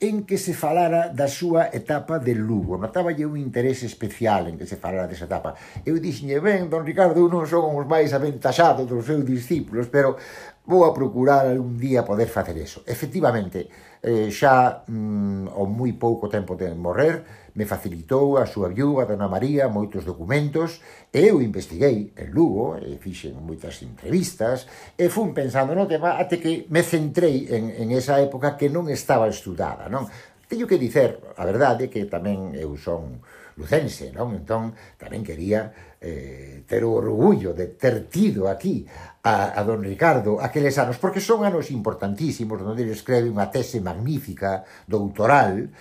en 0.00 0.28
que 0.28 0.36
se 0.36 0.52
falara 0.52 1.08
da 1.08 1.24
súa 1.24 1.72
etapa 1.72 2.20
de 2.20 2.36
Lugo. 2.36 2.76
Notáballe 2.76 3.24
un 3.24 3.40
interese 3.40 3.88
especial 3.88 4.52
en 4.52 4.60
que 4.60 4.68
se 4.68 4.76
falara 4.76 5.08
desa 5.08 5.24
etapa. 5.24 5.56
Eu 5.88 5.96
dixenlle, 5.96 6.36
ben, 6.44 6.68
don 6.68 6.84
Ricardo, 6.84 7.16
eu 7.16 7.32
non 7.32 7.48
son 7.48 7.72
os 7.72 7.88
máis 7.88 8.12
aventaxados 8.12 8.84
dos 8.84 9.08
seus 9.08 9.24
discípulos, 9.24 9.88
pero 9.88 10.20
vou 10.66 10.84
a 10.84 10.92
procurar 10.92 11.46
algún 11.46 11.78
día 11.78 12.04
poder 12.04 12.28
facer 12.28 12.58
eso. 12.58 12.82
Efectivamente, 12.86 13.70
eh, 14.02 14.28
xa 14.34 14.82
mm, 14.86 15.54
ao 15.54 15.66
moi 15.70 15.94
pouco 15.94 16.26
tempo 16.26 16.58
de 16.58 16.74
morrer, 16.74 17.22
me 17.56 17.64
facilitou 17.64 18.36
a 18.36 18.44
súa 18.44 18.68
viúva, 18.68 19.08
Dona 19.08 19.30
María, 19.30 19.70
moitos 19.72 20.04
documentos, 20.04 20.82
e 21.08 21.32
eu 21.32 21.40
investiguei 21.40 22.12
en 22.12 22.28
Lugo, 22.34 22.76
e 22.76 23.00
fixen 23.00 23.32
moitas 23.40 23.80
entrevistas, 23.80 24.68
e 24.98 25.08
fun 25.08 25.32
pensando 25.32 25.72
no 25.72 25.88
tema 25.88 26.20
até 26.20 26.36
que 26.36 26.68
me 26.68 26.84
centrei 26.84 27.48
en, 27.48 27.72
en 27.72 27.88
esa 27.96 28.20
época 28.20 28.58
que 28.60 28.68
non 28.68 28.90
estaba 28.92 29.30
estudada, 29.30 29.88
non? 29.88 30.04
Teño 30.46 30.68
que 30.68 30.78
dicer, 30.78 31.18
a 31.34 31.42
verdade, 31.48 31.88
que 31.88 32.04
tamén 32.06 32.52
eu 32.54 32.76
son 32.76 33.24
lucense, 33.56 34.12
non? 34.12 34.36
Entón, 34.36 34.76
tamén 35.00 35.24
quería 35.24 35.72
eh, 36.00 36.62
ter 36.68 36.84
o 36.84 36.92
orgullo 36.92 37.56
de 37.56 37.72
ter 37.74 38.06
tido 38.06 38.52
aquí 38.52 38.84
a, 39.24 39.56
a 39.56 39.60
don 39.64 39.80
Ricardo 39.80 40.38
aqueles 40.38 40.76
anos, 40.76 41.00
porque 41.00 41.24
son 41.24 41.42
anos 41.42 41.72
importantísimos, 41.72 42.60
onde 42.60 42.84
ele 42.84 42.94
escreve 42.94 43.32
unha 43.32 43.48
tese 43.48 43.80
magnífica, 43.80 44.62
doutoral, 44.84 45.72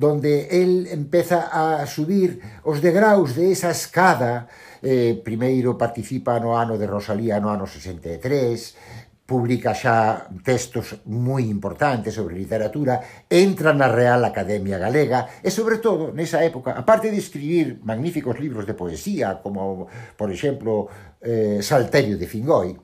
donde 0.00 0.48
él 0.50 0.88
empeza 0.90 1.52
a 1.52 1.84
subir 1.84 2.40
os 2.64 2.80
degraus 2.80 3.36
de 3.36 3.52
esa 3.52 3.70
escada 3.70 4.48
eh, 4.82 5.20
primeiro 5.20 5.76
participa 5.76 6.40
no 6.40 6.56
ano 6.56 6.80
de 6.80 6.88
Rosalía 6.88 7.36
no 7.36 7.52
ano 7.52 7.68
63 7.68 9.09
publica 9.30 9.78
xa 9.78 10.26
textos 10.42 11.06
moi 11.06 11.46
importantes 11.46 12.18
sobre 12.18 12.34
literatura, 12.34 12.98
entra 13.30 13.70
na 13.70 13.86
Real 13.86 14.26
Academia 14.26 14.74
Galega 14.74 15.38
e, 15.38 15.54
sobre 15.54 15.78
todo, 15.78 16.10
nesa 16.10 16.42
época, 16.42 16.74
aparte 16.74 17.14
de 17.14 17.22
escribir 17.22 17.78
magníficos 17.86 18.42
libros 18.42 18.66
de 18.66 18.74
poesía, 18.74 19.38
como, 19.38 19.86
por 20.18 20.34
exemplo, 20.34 20.90
eh, 21.22 21.62
Salterio 21.62 22.18
de 22.18 22.26
Fingoi, 22.26 22.74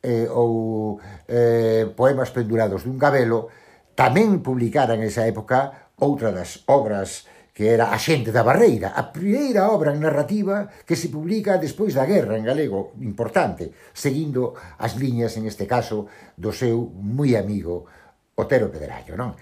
eh, 0.00 0.24
ou 0.32 0.96
eh, 1.28 1.84
Poemas 1.92 2.32
pendurados 2.32 2.88
dun 2.88 2.96
gabelo, 2.96 3.52
tamén 3.92 4.40
publicara 4.40 4.96
en 4.96 5.04
esa 5.04 5.28
época 5.28 5.92
outra 6.00 6.32
das 6.32 6.64
obras 6.64 7.28
que 7.54 7.70
era 7.70 7.94
A 7.94 7.98
xente 8.02 8.34
da 8.34 8.42
barreira, 8.42 8.98
a 8.98 9.14
primeira 9.14 9.70
obra 9.70 9.94
en 9.94 10.02
narrativa 10.02 10.66
que 10.82 10.98
se 10.98 11.06
publica 11.06 11.62
despois 11.62 11.94
da 11.94 12.02
guerra 12.02 12.34
en 12.34 12.42
galego, 12.42 12.98
importante, 12.98 13.70
seguindo 13.94 14.58
as 14.82 14.98
liñas, 14.98 15.38
en 15.38 15.46
este 15.46 15.62
caso, 15.70 16.10
do 16.34 16.50
seu 16.50 16.90
moi 16.98 17.38
amigo 17.38 17.86
Otero 18.34 18.74
Pedrallo, 18.74 19.14
non? 19.14 19.38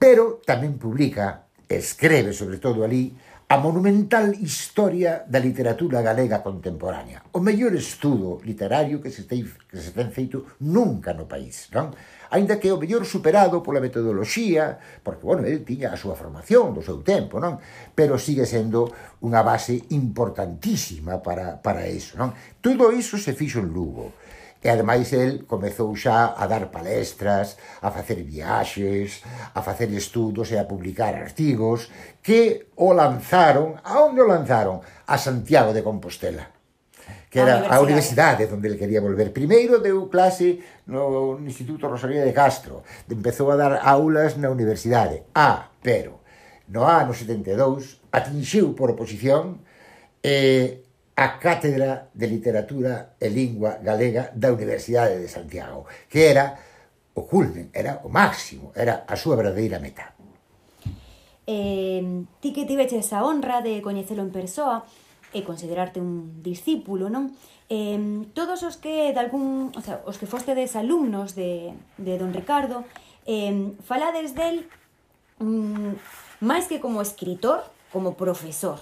Pero 0.00 0.40
tamén 0.40 0.80
publica, 0.80 1.44
escreve 1.68 2.32
sobre 2.32 2.56
todo 2.56 2.88
ali, 2.88 3.12
a 3.52 3.58
monumental 3.58 4.32
historia 4.40 5.28
da 5.28 5.36
literatura 5.36 6.00
galega 6.00 6.40
contemporánea. 6.40 7.20
O 7.36 7.40
mellor 7.44 7.76
estudo 7.76 8.40
literario 8.48 8.96
que 8.96 9.12
se, 9.12 9.28
tem, 9.28 9.44
que 9.44 9.76
se 9.76 9.92
ten 9.92 10.08
feito 10.08 10.56
nunca 10.64 11.12
no 11.12 11.28
país, 11.28 11.68
non? 11.68 11.92
Ainda 12.32 12.56
que 12.56 12.72
o 12.72 12.80
mellor 12.80 13.04
superado 13.04 13.60
pola 13.60 13.84
metodoloxía, 13.84 14.80
porque, 15.04 15.28
bueno, 15.28 15.44
el 15.44 15.68
tiña 15.68 15.92
a 15.92 16.00
súa 16.00 16.16
formación 16.16 16.72
do 16.72 16.80
seu 16.80 17.04
tempo, 17.04 17.36
non? 17.36 17.60
Pero 17.92 18.16
sigue 18.16 18.48
sendo 18.48 18.88
unha 19.20 19.44
base 19.44 19.84
importantísima 19.92 21.20
para, 21.20 21.60
para 21.60 21.84
eso, 21.84 22.16
non? 22.16 22.32
Todo 22.64 22.88
iso 22.88 23.20
se 23.20 23.36
fixo 23.36 23.60
en 23.60 23.68
Lugo. 23.68 24.16
E 24.62 24.70
ademais 24.70 25.10
el 25.12 25.42
comezou 25.44 25.90
xa 25.98 26.38
a 26.38 26.46
dar 26.46 26.70
palestras, 26.70 27.58
a 27.82 27.90
facer 27.90 28.22
viaxes, 28.22 29.26
a 29.50 29.60
facer 29.60 29.90
estudos 29.90 30.54
e 30.54 30.56
a 30.56 30.68
publicar 30.70 31.18
artigos 31.18 31.90
que 32.22 32.70
o 32.78 32.94
lanzaron, 32.94 33.74
a 33.82 34.06
onde 34.06 34.22
o 34.22 34.30
lanzaron? 34.30 34.78
A 35.10 35.18
Santiago 35.18 35.74
de 35.74 35.82
Compostela 35.82 36.62
que 37.32 37.40
era 37.40 37.64
a 37.64 37.80
universidade, 37.80 38.44
a 38.44 38.52
universidade 38.52 38.52
onde 38.52 38.68
ele 38.68 38.76
quería 38.76 39.00
volver. 39.00 39.32
Primeiro 39.32 39.80
deu 39.80 40.04
clase 40.12 40.60
no 40.84 41.40
Instituto 41.40 41.88
Rosalía 41.88 42.28
de 42.28 42.36
Castro, 42.36 42.84
empezou 43.08 43.48
a 43.48 43.56
dar 43.56 43.80
aulas 43.80 44.36
na 44.36 44.52
universidade. 44.52 45.24
Ah, 45.32 45.72
pero 45.80 46.20
no 46.68 46.84
ano 46.84 47.16
72 47.16 48.04
atinxiu 48.12 48.76
por 48.76 48.92
oposición 48.92 49.64
eh, 50.20 50.84
a 51.16 51.38
Cátedra 51.38 52.08
de 52.14 52.26
Literatura 52.26 53.16
e 53.20 53.28
Lingua 53.28 53.78
Galega 53.84 54.32
da 54.32 54.52
Universidade 54.52 55.20
de 55.20 55.28
Santiago, 55.28 55.84
que 56.08 56.24
era 56.24 56.56
o 57.14 57.28
culmen, 57.28 57.68
era 57.72 58.00
o 58.04 58.08
máximo, 58.08 58.72
era 58.72 59.04
a 59.04 59.16
súa 59.16 59.36
verdadeira 59.36 59.76
meta. 59.76 60.16
Eh, 61.44 62.24
ti 62.40 62.56
que 62.56 62.64
tiveches 62.64 63.04
esa 63.04 63.26
honra 63.26 63.60
de 63.60 63.84
coñecelo 63.84 64.24
en 64.24 64.32
persoa 64.32 64.88
e 65.36 65.44
considerarte 65.44 66.00
un 66.00 66.40
discípulo, 66.40 67.12
non? 67.12 67.36
Eh, 67.68 68.28
todos 68.32 68.64
os 68.64 68.80
que 68.80 69.12
de 69.12 69.20
algún, 69.20 69.72
o 69.76 69.80
sea, 69.84 70.00
os 70.08 70.16
que 70.16 70.28
fostedes 70.28 70.76
alumnos 70.76 71.36
de, 71.36 71.76
de 72.00 72.16
don 72.16 72.32
Ricardo, 72.32 72.88
eh, 73.28 73.76
falades 73.84 74.32
del 74.32 74.64
mm, 75.40 75.98
máis 76.40 76.68
que 76.68 76.80
como 76.80 77.04
escritor, 77.04 77.64
como 77.92 78.16
profesor, 78.16 78.80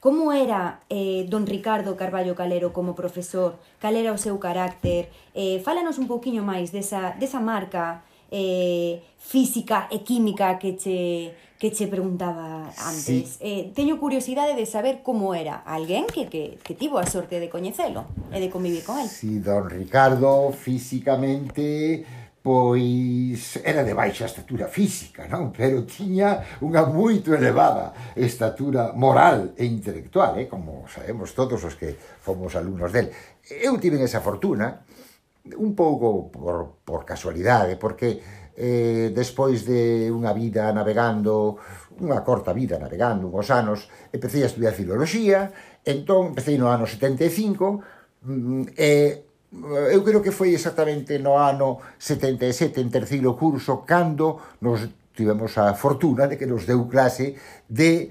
Como 0.00 0.32
era 0.32 0.80
eh, 0.88 1.26
don 1.28 1.46
Ricardo 1.46 1.94
Carballo 1.94 2.34
Calero 2.34 2.72
como 2.72 2.94
profesor? 2.96 3.60
Cal 3.78 3.96
era 4.00 4.16
o 4.16 4.18
seu 4.18 4.40
carácter? 4.40 5.12
Eh, 5.36 5.60
fálanos 5.60 6.00
un 6.00 6.08
pouquiño 6.08 6.40
máis 6.40 6.72
desa, 6.72 7.12
desa 7.20 7.36
marca 7.36 8.00
eh, 8.32 9.04
física 9.20 9.92
e 9.92 10.00
química 10.00 10.56
que 10.56 10.80
che, 10.80 11.36
que 11.60 11.68
che 11.68 11.84
preguntaba 11.84 12.72
antes. 12.80 13.36
Sí. 13.36 13.44
Eh, 13.44 13.62
teño 13.76 14.00
curiosidade 14.00 14.56
de 14.56 14.64
saber 14.64 15.04
como 15.04 15.36
era 15.36 15.60
alguén 15.68 16.08
que, 16.08 16.32
que, 16.32 16.56
que 16.64 16.72
tivo 16.72 16.96
a 16.96 17.04
sorte 17.04 17.36
de 17.36 17.52
coñecelo 17.52 18.08
e 18.32 18.40
de 18.40 18.48
convivir 18.48 18.80
con 18.88 18.96
él. 18.96 19.04
Si, 19.04 19.36
sí, 19.36 19.44
don 19.44 19.68
Ricardo 19.68 20.48
físicamente 20.56 22.08
pois 22.42 23.60
era 23.64 23.84
de 23.84 23.92
baixa 23.92 24.24
estatura 24.24 24.64
física, 24.64 25.28
non? 25.28 25.52
Pero 25.52 25.84
tiña 25.84 26.40
unha 26.64 26.88
moito 26.88 27.36
elevada 27.36 28.16
estatura 28.16 28.96
moral 28.96 29.52
e 29.60 29.68
intelectual, 29.68 30.40
eh? 30.40 30.48
como 30.48 30.88
sabemos 30.88 31.36
todos 31.36 31.60
os 31.60 31.76
que 31.76 31.92
fomos 31.96 32.56
alumnos 32.56 32.96
del. 32.96 33.12
Eu 33.44 33.76
tive 33.76 34.00
esa 34.00 34.24
fortuna, 34.24 34.80
un 35.56 35.76
pouco 35.76 36.32
por, 36.32 36.80
por 36.80 37.04
casualidade, 37.04 37.76
porque 37.76 38.24
eh, 38.56 39.12
despois 39.12 39.68
de 39.68 40.08
unha 40.08 40.32
vida 40.32 40.72
navegando, 40.72 41.60
unha 42.00 42.24
corta 42.24 42.56
vida 42.56 42.80
navegando, 42.80 43.28
uns 43.28 43.52
anos, 43.52 43.84
empecé 44.12 44.44
a 44.44 44.48
estudiar 44.48 44.72
filoloxía, 44.72 45.52
entón 45.84 46.32
empecé 46.32 46.56
no 46.56 46.72
ano 46.72 46.88
75, 46.88 47.84
e 48.76 49.28
mm, 49.28 49.29
Eh, 49.50 49.94
eu 49.94 50.06
creo 50.06 50.22
que 50.22 50.30
foi 50.30 50.54
exactamente 50.54 51.18
no 51.18 51.34
ano 51.34 51.82
77, 51.98 52.78
en 52.78 52.90
terceiro 52.90 53.34
curso, 53.34 53.82
cando 53.82 54.58
nos 54.62 54.86
tivemos 55.10 55.58
a 55.58 55.74
fortuna 55.74 56.30
de 56.30 56.38
que 56.38 56.46
nos 56.46 56.66
deu 56.70 56.86
clase 56.86 57.34
de 57.66 58.10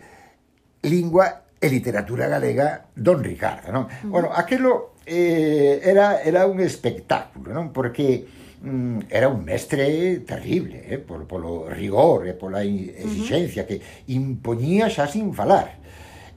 lingua 0.84 1.48
e 1.60 1.68
literatura 1.72 2.28
galega 2.28 2.92
Don 2.92 3.24
Ricardo. 3.24 3.72
Non? 3.72 3.88
Mm. 3.88 4.12
Bueno, 4.12 4.28
aquelo 4.36 5.00
eh, 5.08 5.80
era, 5.80 6.20
era 6.20 6.44
un 6.44 6.60
espectáculo, 6.60 7.56
non? 7.56 7.72
porque 7.72 8.28
mm, 8.60 9.08
era 9.08 9.32
un 9.32 9.48
mestre 9.48 10.20
terrible, 10.28 10.92
eh? 10.92 11.00
polo, 11.00 11.24
polo 11.24 11.72
rigor 11.72 12.28
e 12.28 12.36
pola 12.36 12.68
exigencia 12.68 13.64
uh 13.64 13.68
-huh. 13.68 13.80
que 13.80 14.12
impoñía 14.12 14.92
xa 14.92 15.08
sin 15.08 15.32
falar 15.32 15.79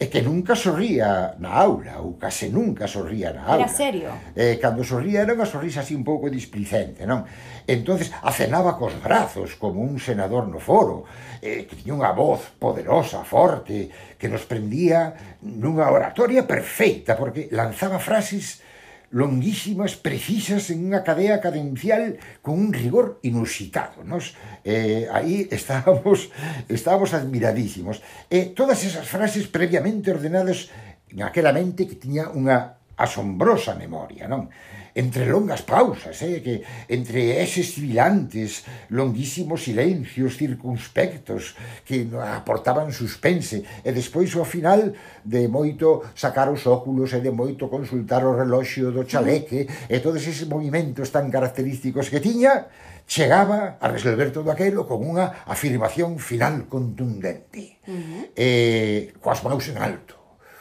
e 0.02 0.10
que 0.10 0.18
nunca 0.18 0.58
sorría 0.58 1.38
na 1.38 1.54
aula, 1.54 2.02
ou 2.02 2.18
case 2.18 2.50
nunca 2.50 2.90
sorría 2.90 3.30
na 3.30 3.46
aula. 3.46 3.70
Era 3.70 3.70
serio? 3.70 4.10
Eh, 4.34 4.58
cando 4.58 4.82
sorría 4.82 5.22
era 5.22 5.30
unha 5.30 5.46
sorrisa 5.46 5.86
así 5.86 5.94
un 5.94 6.02
pouco 6.02 6.26
displicente, 6.26 7.06
non? 7.06 7.22
entonces 7.70 8.10
acenaba 8.26 8.74
cos 8.74 8.98
brazos 8.98 9.54
como 9.54 9.78
un 9.78 10.02
senador 10.02 10.50
no 10.50 10.58
foro, 10.58 11.06
eh, 11.38 11.70
que 11.70 11.78
tiña 11.78 11.94
unha 11.94 12.10
voz 12.10 12.50
poderosa, 12.58 13.22
forte, 13.22 13.86
que 14.18 14.26
nos 14.26 14.42
prendía 14.42 15.38
nunha 15.46 15.86
oratoria 15.86 16.50
perfeita, 16.50 17.14
porque 17.14 17.46
lanzaba 17.54 18.02
frases 18.02 18.58
longuísimas, 19.12 19.94
precisas, 19.94 20.72
en 20.72 20.88
unha 20.88 21.04
cadea 21.04 21.38
cadencial 21.38 22.16
con 22.40 22.56
un 22.56 22.72
rigor 22.72 23.20
inusitado. 23.22 24.00
Nos, 24.02 24.32
eh, 24.64 25.06
aí 25.12 25.46
estábamos, 25.52 26.32
estábamos 26.72 27.12
admiradísimos. 27.12 28.00
E 28.32 28.36
eh, 28.36 28.44
todas 28.56 28.80
esas 28.82 29.04
frases 29.04 29.46
previamente 29.52 30.10
ordenadas 30.10 30.72
naquela 31.12 31.52
mente 31.52 31.84
que 31.84 32.00
tiña 32.00 32.32
unha 32.32 32.80
asombrosa 32.96 33.76
memoria, 33.76 34.24
non? 34.24 34.48
entre 34.94 35.24
longas 35.26 35.62
pausas, 35.62 36.20
eh, 36.22 36.42
que 36.44 36.62
entre 36.88 37.40
eses 37.40 37.72
sibilantes, 37.72 38.64
longuísimos 38.92 39.64
silencios 39.64 40.36
circunspectos 40.36 41.56
que 41.84 42.04
aportaban 42.20 42.92
suspense, 42.92 43.64
e 43.84 43.90
despois 43.92 44.28
ao 44.36 44.44
final 44.44 44.92
de 45.24 45.48
moito 45.48 46.04
sacar 46.12 46.52
os 46.52 46.68
óculos 46.68 47.16
e 47.16 47.24
de 47.24 47.32
moito 47.32 47.72
consultar 47.72 48.24
o 48.28 48.36
reloxio 48.36 48.92
do 48.92 49.08
chaleque, 49.08 49.64
e 49.88 49.96
todos 50.04 50.20
eses 50.28 50.44
movimentos 50.44 51.08
tan 51.08 51.32
característicos 51.32 52.12
que 52.12 52.20
tiña, 52.20 52.68
chegaba 53.08 53.80
a 53.80 53.88
resolver 53.88 54.30
todo 54.30 54.52
aquilo 54.52 54.84
con 54.84 55.00
unha 55.02 55.44
afirmación 55.48 56.20
final 56.20 56.68
contundente. 56.68 57.80
Uh 57.88 57.92
-huh. 57.92 58.22
eh, 58.36 59.00
coas 59.18 59.40
maus 59.40 59.66
en 59.72 59.80
alto, 59.80 60.14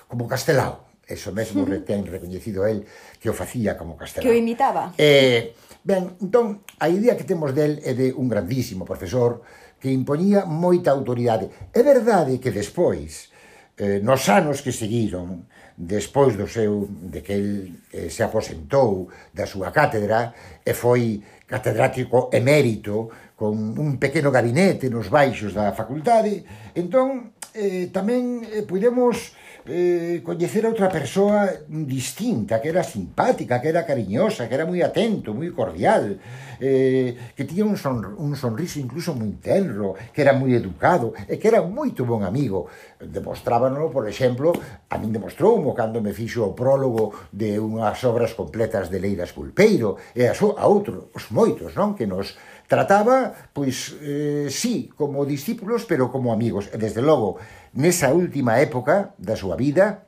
como 0.07 0.27
castelao 0.27 0.90
eso 1.11 1.35
mesmo 1.35 1.67
ten 1.87 2.07
recoñecido 2.07 2.63
el 2.65 2.87
que 3.19 3.29
o 3.29 3.35
facía 3.35 3.75
como 3.75 3.99
castelán. 3.99 4.23
Que 4.23 4.31
o 4.31 4.37
imitaba. 4.37 4.95
Eh, 4.97 5.53
ben, 5.83 6.15
entón, 6.23 6.63
a 6.79 6.87
idea 6.87 7.19
que 7.19 7.27
temos 7.27 7.51
del 7.51 7.83
é 7.83 7.91
de 7.91 8.15
un 8.15 8.31
grandísimo 8.31 8.87
profesor 8.87 9.43
que 9.81 9.91
impoñía 9.91 10.47
moita 10.47 10.93
autoridade. 10.93 11.49
É 11.73 11.81
verdade 11.83 12.39
que 12.39 12.53
despois, 12.53 13.33
eh, 13.75 13.99
nos 13.99 14.29
anos 14.29 14.61
que 14.61 14.71
seguiron, 14.71 15.49
despois 15.77 16.37
do 16.37 16.45
seu 16.45 16.85
de 16.89 17.21
que 17.25 17.33
el 17.33 17.49
eh, 17.91 18.09
se 18.09 18.21
aposentou 18.21 19.09
da 19.33 19.49
súa 19.49 19.73
cátedra 19.73 20.33
e 20.61 20.77
foi 20.77 21.23
catedrático 21.49 22.29
emérito 22.31 23.09
con 23.33 23.57
un 23.57 23.97
pequeno 23.97 24.29
gabinete 24.29 24.93
nos 24.93 25.09
baixos 25.09 25.57
da 25.57 25.73
facultade, 25.73 26.45
entón 26.77 27.33
eh, 27.57 27.89
tamén 27.89 28.45
eh, 28.45 28.61
podemos 28.61 29.33
eh, 29.65 30.21
coñecer 30.25 30.65
a 30.65 30.73
outra 30.73 30.89
persoa 30.89 31.67
distinta, 31.69 32.57
que 32.57 32.69
era 32.73 32.81
simpática, 32.81 33.61
que 33.61 33.69
era 33.69 33.85
cariñosa, 33.85 34.49
que 34.49 34.55
era 34.57 34.65
moi 34.65 34.81
atento, 34.81 35.37
moi 35.37 35.53
cordial, 35.53 36.17
eh, 36.57 37.33
que 37.37 37.45
tiña 37.45 37.65
un, 37.65 37.77
son, 37.77 38.01
un 38.17 38.33
sonriso 38.33 38.81
incluso 38.81 39.13
moi 39.13 39.29
tenro, 39.37 39.93
que 40.13 40.21
era 40.25 40.33
moi 40.33 40.53
educado 40.57 41.13
e 41.29 41.37
que 41.37 41.49
era 41.49 41.61
moito 41.61 42.05
bon 42.05 42.25
amigo. 42.25 42.69
Demostrábanolo, 43.01 43.89
por 43.93 44.05
exemplo, 44.09 44.53
a 44.89 44.95
min 44.97 45.13
demostroumo 45.13 45.77
cando 45.77 46.01
me 46.01 46.13
fixo 46.13 46.45
o 46.45 46.57
prólogo 46.57 47.13
de 47.29 47.61
unhas 47.61 48.01
obras 48.05 48.33
completas 48.33 48.89
de 48.89 48.97
Leiras 48.97 49.33
Pulpeiro 49.33 49.97
e 50.17 50.25
a, 50.25 50.33
so, 50.33 50.57
a 50.57 50.65
outros 50.65 51.29
moitos, 51.29 51.77
non? 51.77 51.93
Que 51.93 52.09
nos 52.09 52.33
trataba, 52.71 53.51
pois, 53.51 53.99
eh, 53.99 54.47
sí, 54.47 54.87
como 54.95 55.27
discípulos, 55.27 55.83
pero 55.83 56.07
como 56.07 56.31
amigos. 56.31 56.71
E, 56.71 56.79
desde 56.79 57.03
logo, 57.03 57.35
nesa 57.75 58.15
última 58.15 58.63
época 58.63 59.11
da 59.19 59.35
súa 59.35 59.59
vida, 59.59 60.07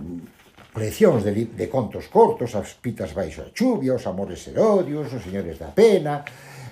coleccións 0.77 1.25
de, 1.25 1.33
de 1.33 1.67
contos 1.73 2.13
cortos, 2.13 2.53
as 2.53 2.77
pitas 2.77 3.17
baixo 3.17 3.41
a 3.41 3.49
chuvia, 3.49 3.97
os 3.97 4.05
amores 4.05 4.45
e 4.49 4.53
odios, 4.53 5.09
os 5.09 5.25
señores 5.25 5.57
da 5.57 5.73
pena, 5.73 6.21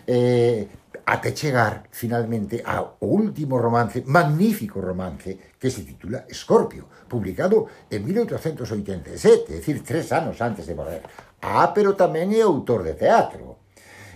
eh, 0.05 0.69
até 1.07 1.33
chegar 1.37 1.89
finalmente 1.91 2.61
ao 2.65 2.97
último 3.01 3.57
romance, 3.57 4.05
magnífico 4.05 4.81
romance, 4.81 5.57
que 5.57 5.71
se 5.71 5.85
titula 5.85 6.25
Escorpio, 6.29 6.89
publicado 7.09 7.89
en 7.89 8.05
1887, 8.05 9.53
é 9.53 9.57
dicir, 9.61 9.81
tres 9.81 10.13
anos 10.13 10.41
antes 10.41 10.69
de 10.69 10.75
morrer. 10.77 11.01
Ah, 11.41 11.73
pero 11.73 11.97
tamén 11.97 12.33
é 12.33 12.41
autor 12.41 12.85
de 12.85 12.97
teatro, 12.97 13.65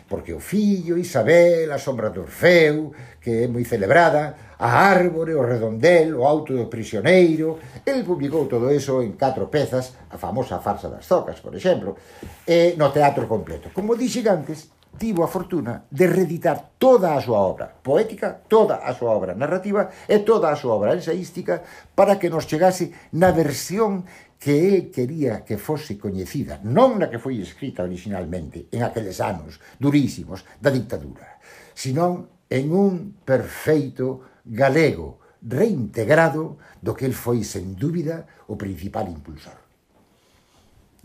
porque 0.08 0.32
o 0.32 0.40
fillo, 0.40 0.96
Isabel, 0.96 1.68
a 1.72 1.80
sombra 1.80 2.08
de 2.08 2.20
Orfeu, 2.20 2.92
que 3.20 3.44
é 3.44 3.48
moi 3.48 3.64
celebrada, 3.68 4.47
a 4.58 4.90
árbore, 4.90 5.34
o 5.34 5.42
redondel, 5.42 6.18
o 6.18 6.26
auto 6.26 6.54
do 6.54 6.66
prisioneiro. 6.66 7.58
El 7.86 8.02
publicou 8.02 8.50
todo 8.50 8.70
eso 8.70 9.02
en 9.02 9.14
catro 9.14 9.46
pezas, 9.46 9.94
a 10.10 10.18
famosa 10.18 10.58
farsa 10.58 10.90
das 10.90 11.06
zocas, 11.06 11.38
por 11.38 11.54
exemplo, 11.54 11.94
e 12.42 12.74
no 12.74 12.90
teatro 12.90 13.30
completo. 13.30 13.70
Como 13.70 13.94
dixen 13.94 14.26
antes, 14.26 14.74
tivo 14.98 15.22
a 15.22 15.28
fortuna 15.28 15.84
de 15.90 16.06
reeditar 16.10 16.74
toda 16.76 17.14
a 17.14 17.22
súa 17.22 17.38
obra 17.38 17.70
poética, 17.70 18.34
toda 18.50 18.82
a 18.82 18.90
súa 18.92 19.14
obra 19.14 19.38
narrativa 19.38 19.88
e 20.10 20.26
toda 20.26 20.50
a 20.50 20.58
súa 20.58 20.74
obra 20.74 20.98
ensaística 20.98 21.62
para 21.94 22.18
que 22.18 22.28
nos 22.28 22.50
chegase 22.50 22.90
na 23.14 23.30
versión 23.30 24.02
que 24.38 24.66
el 24.66 24.90
quería 24.90 25.46
que 25.46 25.58
fose 25.58 25.98
coñecida, 25.98 26.58
non 26.66 26.98
na 26.98 27.06
que 27.06 27.22
foi 27.22 27.38
escrita 27.38 27.86
originalmente 27.86 28.66
en 28.74 28.82
aqueles 28.82 29.22
anos 29.22 29.62
durísimos 29.78 30.42
da 30.58 30.74
dictadura, 30.74 31.38
senón 31.74 32.26
en 32.50 32.72
un 32.72 33.18
perfeito 33.22 34.37
galego 34.48 35.20
reintegrado 35.44 36.58
do 36.82 36.96
que 36.96 37.06
el 37.06 37.14
foi, 37.14 37.44
sen 37.46 37.76
dúbida, 37.78 38.26
o 38.48 38.56
principal 38.56 39.06
impulsor. 39.06 39.54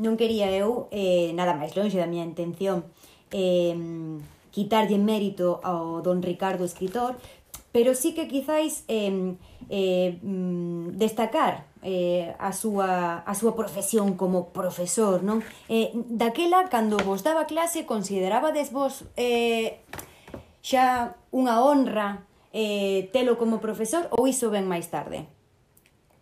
Non 0.02 0.18
quería 0.18 0.50
eu 0.50 0.90
eh, 0.90 1.30
nada 1.38 1.54
máis 1.54 1.78
longe 1.78 2.02
da 2.02 2.10
miña 2.10 2.26
intención 2.26 2.90
eh, 3.30 3.78
quitarlle 4.50 4.98
mérito 4.98 5.62
ao 5.62 6.02
don 6.02 6.26
Ricardo 6.26 6.66
escritor, 6.66 7.14
pero 7.70 7.94
sí 7.94 8.18
que 8.18 8.26
quizáis 8.26 8.86
eh, 8.90 9.38
eh, 9.70 10.18
destacar 10.98 11.70
eh, 11.86 12.34
a, 12.40 12.54
súa, 12.54 13.22
a 13.22 13.34
súa 13.38 13.54
profesión 13.54 14.18
como 14.18 14.50
profesor, 14.50 15.22
non? 15.22 15.46
Eh, 15.70 15.94
daquela, 16.10 16.70
cando 16.74 16.98
vos 17.02 17.22
daba 17.22 17.46
clase, 17.46 17.86
considerabades 17.86 18.74
vos 18.74 19.06
eh, 19.14 19.86
xa 20.66 21.18
unha 21.30 21.62
honra 21.62 22.26
eh, 22.54 23.10
telo 23.12 23.36
como 23.36 23.58
profesor 23.58 24.08
ou 24.14 24.30
iso 24.30 24.54
ven 24.54 24.70
máis 24.70 24.88
tarde? 24.88 25.26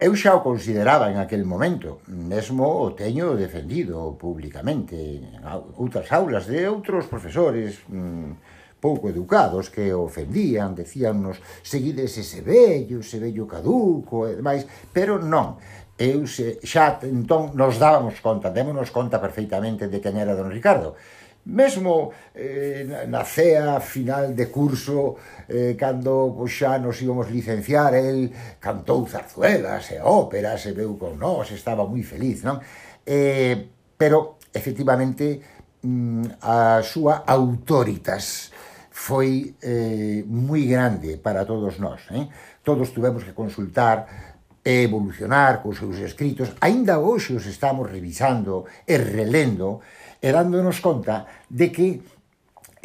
Eu 0.01 0.17
xa 0.17 0.33
o 0.33 0.41
consideraba 0.41 1.13
en 1.13 1.21
aquel 1.21 1.45
momento, 1.45 2.01
mesmo 2.09 2.65
o 2.65 2.97
teño 2.97 3.37
defendido 3.37 4.17
públicamente 4.17 4.97
en 4.97 5.45
outras 5.77 6.09
aulas 6.09 6.49
de 6.49 6.65
outros 6.65 7.05
profesores 7.05 7.85
mmm, 7.85 8.33
pouco 8.81 9.13
educados 9.13 9.69
que 9.69 9.93
ofendían, 9.93 10.73
decíannos 10.73 11.37
seguides 11.61 12.17
ese 12.17 12.41
vello, 12.41 13.05
ese 13.05 13.21
vello 13.21 13.45
caduco 13.45 14.25
e 14.25 14.41
demais, 14.41 14.65
pero 14.89 15.21
non, 15.21 15.61
eu 16.01 16.25
se, 16.25 16.57
xa 16.65 16.97
entón 17.05 17.53
nos 17.53 17.77
dábamos 17.77 18.17
conta, 18.25 18.49
démonos 18.49 18.89
conta 18.89 19.21
perfeitamente 19.21 19.85
de 19.85 20.01
quen 20.01 20.17
era 20.17 20.33
don 20.33 20.49
Ricardo, 20.49 20.97
mesmo 21.45 22.11
eh, 22.35 23.05
na 23.09 23.25
cea 23.25 23.79
final 23.79 24.33
de 24.35 24.45
curso 24.47 25.17
eh, 25.49 25.73
cando 25.73 26.35
pois, 26.37 26.53
xa 26.53 26.77
nos 26.77 27.01
íbamos 27.01 27.33
licenciar 27.33 27.97
el 27.97 28.29
cantou 28.61 29.09
zarzuelas 29.09 29.89
e 29.89 29.97
óperas 29.97 30.69
e 30.69 30.71
veu 30.77 30.97
con 31.01 31.17
nós 31.17 31.49
estaba 31.49 31.81
moi 31.87 32.05
feliz 32.05 32.45
non 32.45 32.61
eh, 33.05 33.57
pero 33.97 34.37
efectivamente 34.53 35.41
mm, 35.81 36.45
a 36.45 36.85
súa 36.85 37.25
autoritas 37.25 38.53
foi 38.93 39.57
eh, 39.65 40.21
moi 40.29 40.69
grande 40.69 41.17
para 41.17 41.41
todos 41.41 41.81
nós 41.81 42.05
eh? 42.13 42.29
todos 42.61 42.93
tuvemos 42.93 43.25
que 43.25 43.33
consultar 43.33 44.31
e 44.63 44.85
evolucionar 44.85 45.61
cos 45.65 45.81
seus 45.81 45.97
escritos, 45.97 46.53
aínda 46.61 47.01
hoxe 47.01 47.33
os 47.33 47.49
estamos 47.49 47.89
revisando 47.89 48.69
e 48.85 48.93
relendo, 48.93 49.81
e 50.21 50.29
dándonos 50.29 50.77
conta 50.79 51.25
de 51.49 51.67
que 51.73 51.87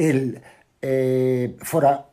el 0.01 0.40
eh, 0.81 1.57
fora 1.61 2.09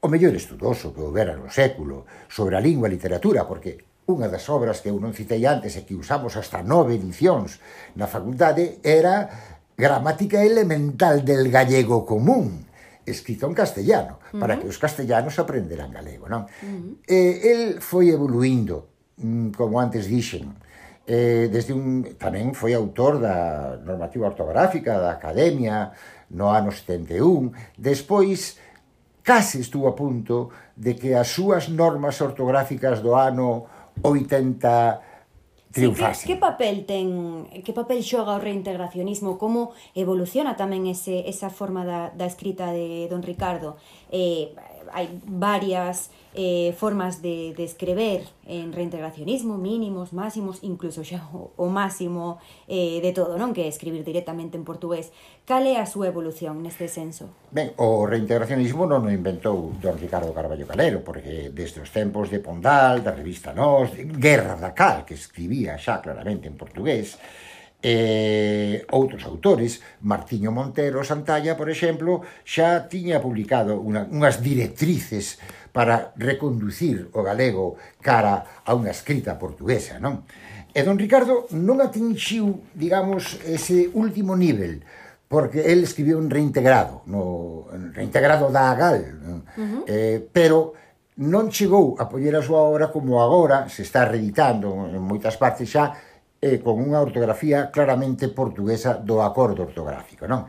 o 0.00 0.06
mellor 0.06 0.38
estudoso 0.38 0.94
que 0.94 1.02
houbera 1.02 1.34
no 1.34 1.50
século 1.50 2.06
sobre 2.30 2.54
a 2.54 2.62
lingua 2.62 2.86
e 2.86 2.94
literatura, 2.94 3.42
porque 3.42 3.82
unha 4.06 4.30
das 4.30 4.46
obras 4.48 4.80
que 4.80 4.88
eu 4.88 4.96
non 5.02 5.12
citei 5.12 5.42
antes 5.44 5.74
e 5.74 5.82
que 5.82 5.98
usamos 5.98 6.38
hasta 6.38 6.62
nove 6.62 6.96
edicións 6.96 7.58
na 7.98 8.06
facultade 8.06 8.78
era 8.86 9.28
Gramática 9.78 10.42
elemental 10.42 11.24
del 11.24 11.52
gallego 11.52 12.04
común, 12.04 12.66
escrito 13.06 13.46
en 13.46 13.54
castellano, 13.54 14.18
uh 14.18 14.34
-huh. 14.34 14.40
para 14.42 14.58
que 14.58 14.66
os 14.66 14.74
castellanos 14.74 15.38
aprenderan 15.38 15.94
galego, 15.94 16.26
non? 16.26 16.50
Uh 16.50 16.66
-huh. 16.66 17.06
Eh, 17.06 17.34
el 17.54 17.62
foi 17.78 18.10
evoluindo, 18.10 18.90
mm, 19.22 19.54
como 19.54 19.78
antes 19.78 20.10
dixen, 20.10 20.50
eh, 21.08 21.48
desde 21.48 21.72
un, 21.72 22.04
tamén 22.20 22.52
foi 22.52 22.76
autor 22.76 23.16
da 23.16 23.80
normativa 23.80 24.28
ortográfica 24.28 25.00
da 25.00 25.16
Academia 25.16 25.88
no 26.36 26.52
ano 26.52 26.68
71. 26.68 27.48
Despois, 27.80 28.60
case 29.24 29.64
estuvo 29.64 29.88
a 29.88 29.96
punto 29.96 30.52
de 30.76 31.00
que 31.00 31.16
as 31.16 31.32
súas 31.32 31.72
normas 31.72 32.20
ortográficas 32.20 33.00
do 33.00 33.16
ano 33.16 33.64
80 34.04 35.72
triunfase. 35.72 36.22
Sí, 36.22 36.26
que, 36.28 36.36
que 36.36 36.40
papel 36.44 36.84
ten, 36.84 37.48
que 37.64 37.72
papel 37.72 38.04
xoga 38.04 38.36
o 38.36 38.44
reintegracionismo, 38.44 39.40
como 39.40 39.72
evoluciona 39.96 40.60
tamén 40.60 40.84
ese 40.92 41.24
esa 41.24 41.48
forma 41.48 41.88
da 41.88 42.12
da 42.12 42.28
escrita 42.28 42.68
de 42.68 43.08
Don 43.08 43.24
Ricardo? 43.24 43.80
Eh 44.12 44.52
hay 44.92 45.20
varias 45.26 46.10
eh, 46.34 46.74
formas 46.76 47.22
de, 47.22 47.54
de, 47.56 47.64
escrever 47.64 48.22
en 48.46 48.72
reintegracionismo, 48.72 49.58
mínimos, 49.58 50.12
máximos, 50.12 50.58
incluso 50.62 51.02
xa 51.02 51.24
o, 51.32 51.50
o 51.56 51.66
máximo 51.66 52.38
eh, 52.68 53.00
de 53.02 53.10
todo, 53.12 53.40
non? 53.40 53.56
Que 53.56 53.66
escribir 53.66 54.04
directamente 54.04 54.54
en 54.54 54.62
portugués. 54.62 55.10
Cal 55.48 55.64
é 55.66 55.80
a 55.80 55.88
súa 55.88 56.06
evolución 56.06 56.60
neste 56.60 56.86
senso? 56.86 57.32
Ben, 57.50 57.72
o 57.80 58.04
reintegracionismo 58.04 58.86
non 58.86 59.08
o 59.08 59.10
inventou 59.10 59.74
don 59.80 59.96
Ricardo 59.96 60.30
Carballo 60.36 60.68
Calero, 60.68 61.00
porque 61.02 61.50
desde 61.50 61.80
os 61.80 61.90
tempos 61.90 62.28
de 62.28 62.38
Pondal, 62.38 63.00
da 63.00 63.16
revista 63.16 63.56
Nós, 63.56 63.90
de 63.96 64.06
Guerra 64.06 64.54
da 64.60 64.76
Cal, 64.76 65.08
que 65.08 65.16
escribía 65.16 65.80
xa 65.80 66.04
claramente 66.04 66.46
en 66.46 66.54
portugués, 66.54 67.16
E 67.78 68.82
outros 68.90 69.22
autores, 69.22 69.78
Martiño 70.02 70.50
Montero 70.50 71.06
Santalla, 71.06 71.54
por 71.54 71.70
exemplo, 71.70 72.26
xa 72.42 72.90
tiña 72.90 73.22
publicado 73.22 73.78
unha, 73.78 74.02
unhas 74.10 74.42
directrices 74.42 75.38
para 75.70 76.10
reconducir 76.18 77.06
o 77.14 77.22
galego 77.22 77.78
cara 78.02 78.66
a 78.66 78.74
unha 78.74 78.90
escrita 78.90 79.38
portuguesa, 79.38 80.02
non? 80.02 80.26
E 80.74 80.82
don 80.82 80.98
Ricardo 80.98 81.46
non 81.54 81.78
atinxiu, 81.78 82.66
digamos, 82.74 83.38
ese 83.46 83.86
último 83.94 84.34
nivel, 84.34 84.82
porque 85.30 85.70
el 85.70 85.86
escribiu 85.86 86.18
un 86.18 86.34
reintegrado, 86.34 87.06
no 87.06 87.70
reintegrado 87.94 88.50
da 88.50 88.74
Agal, 88.74 89.22
non? 89.22 89.38
uh 89.44 89.62
-huh. 89.62 89.82
eh, 89.86 90.18
pero 90.34 90.74
non 91.18 91.50
chegou 91.50 91.98
a 91.98 92.06
poñer 92.06 92.34
a 92.38 92.42
súa 92.42 92.62
obra 92.62 92.94
como 92.94 93.18
agora 93.18 93.66
se 93.66 93.82
está 93.82 94.06
reeditando 94.06 94.70
en 94.86 95.02
moitas 95.02 95.34
partes 95.34 95.66
xa 95.66 95.94
eh, 96.40 96.62
con 96.62 96.78
unha 96.78 97.02
ortografía 97.02 97.74
claramente 97.74 98.30
portuguesa 98.30 98.94
do 98.94 99.22
acordo 99.22 99.66
ortográfico, 99.66 100.30
non? 100.30 100.46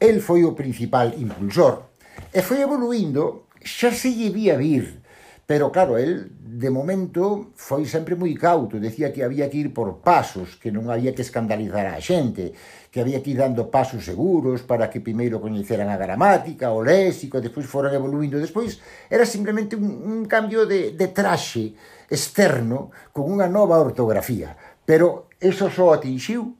El 0.00 0.24
foi 0.24 0.46
o 0.46 0.56
principal 0.56 1.12
impulsor 1.18 1.92
e 2.32 2.40
foi 2.40 2.64
evoluindo, 2.64 3.50
xa 3.60 3.92
se 3.92 4.08
lle 4.08 4.32
vía 4.32 4.56
vir, 4.56 5.04
pero 5.48 5.72
claro, 5.72 5.96
el 5.96 6.28
de 6.40 6.68
momento 6.68 7.52
foi 7.56 7.88
sempre 7.88 8.12
moi 8.12 8.36
cauto, 8.36 8.76
decía 8.76 9.08
que 9.16 9.24
había 9.24 9.48
que 9.48 9.56
ir 9.56 9.72
por 9.72 10.04
pasos, 10.04 10.60
que 10.60 10.68
non 10.68 10.92
había 10.92 11.16
que 11.16 11.24
escandalizar 11.24 11.88
a 11.88 11.96
xente, 12.04 12.52
que 12.92 13.00
había 13.00 13.24
que 13.24 13.32
ir 13.32 13.40
dando 13.40 13.72
pasos 13.72 14.04
seguros 14.04 14.60
para 14.60 14.92
que 14.92 15.00
primeiro 15.00 15.40
coñeceran 15.40 15.88
a 15.88 15.96
gramática, 15.96 16.68
o 16.68 16.84
léxico, 16.84 17.40
despois 17.40 17.64
foran 17.64 17.96
evoluindo. 17.96 18.36
Despois 18.36 18.76
era 19.08 19.24
simplemente 19.24 19.72
un, 19.72 19.88
un 19.88 20.20
cambio 20.28 20.68
de, 20.68 20.92
de 20.92 21.08
traxe 21.16 21.72
externo 22.12 22.92
con 23.16 23.32
unha 23.32 23.48
nova 23.48 23.80
ortografía 23.80 24.52
Pero 24.88 25.28
eso 25.36 25.68
só 25.68 25.92
atinxiu 25.92 26.56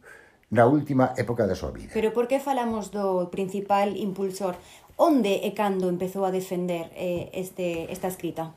na 0.53 0.69
última 0.69 1.17
época 1.17 1.49
da 1.49 1.57
súa 1.57 1.73
vida. 1.73 1.97
Pero 1.97 2.13
por 2.13 2.29
que 2.29 2.45
falamos 2.45 2.93
do 2.93 3.33
principal 3.33 3.97
impulsor? 3.97 4.53
Onde 5.01 5.49
e 5.49 5.57
cando 5.57 5.89
empezou 5.89 6.29
a 6.29 6.31
defender 6.35 6.93
eh, 6.93 7.33
este, 7.33 7.89
esta 7.89 8.13
escrita? 8.13 8.53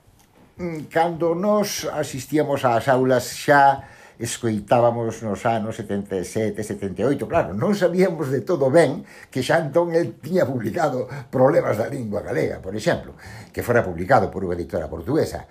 Mm, 0.59 0.91
cando 0.91 1.31
nos 1.39 1.87
asistíamos 1.87 2.67
ás 2.67 2.91
aulas 2.91 3.31
xa 3.31 3.87
escoitábamos 4.21 5.25
nos 5.25 5.41
anos 5.49 5.75
77, 5.81 6.61
78, 6.61 7.25
claro, 7.25 7.57
non 7.57 7.73
sabíamos 7.73 8.29
de 8.29 8.45
todo 8.45 8.69
ben 8.69 9.01
que 9.33 9.41
xa 9.41 9.57
entón 9.57 9.97
el 9.97 10.13
tiña 10.21 10.45
publicado 10.45 11.09
Problemas 11.33 11.81
da 11.81 11.89
Lingua 11.89 12.21
Galega, 12.21 12.61
por 12.61 12.77
exemplo, 12.77 13.17
que 13.49 13.65
fora 13.65 13.81
publicado 13.81 14.29
por 14.29 14.45
unha 14.45 14.53
editora 14.53 14.85
portuguesa. 14.85 15.49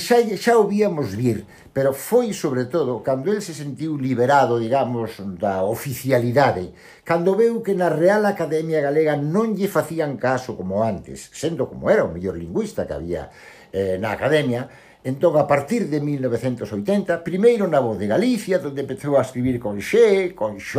Xa, 0.00 0.24
xa 0.32 0.56
o 0.56 0.64
víamos 0.64 1.12
vir, 1.12 1.44
pero 1.76 1.92
foi 1.92 2.32
sobre 2.32 2.64
todo 2.72 3.04
cando 3.04 3.28
el 3.28 3.44
se 3.44 3.52
sentiu 3.52 4.00
liberado, 4.00 4.56
digamos, 4.56 5.20
da 5.36 5.60
oficialidade, 5.68 6.72
cando 7.04 7.36
veu 7.36 7.60
que 7.60 7.76
na 7.76 7.92
Real 7.92 8.24
Academia 8.24 8.80
Galega 8.80 9.12
non 9.20 9.52
lle 9.52 9.68
facían 9.68 10.16
caso 10.16 10.56
como 10.56 10.80
antes, 10.80 11.28
sendo 11.36 11.68
como 11.68 11.92
era 11.92 12.08
o 12.08 12.12
mellor 12.12 12.40
lingüista 12.40 12.88
que 12.88 12.96
había 12.96 13.28
eh, 13.76 14.00
na 14.00 14.16
Academia, 14.16 14.85
Entón, 15.04 15.36
a 15.38 15.46
partir 15.46 15.88
de 15.88 16.00
1980, 16.00 17.22
primeiro 17.22 17.68
na 17.68 17.78
Voz 17.78 17.98
de 17.98 18.08
Galicia, 18.08 18.58
donde 18.58 18.82
empezou 18.82 19.18
a 19.18 19.22
escribir 19.22 19.60
con 19.60 19.78
X, 19.78 20.34
con 20.34 20.56
X, 20.56 20.74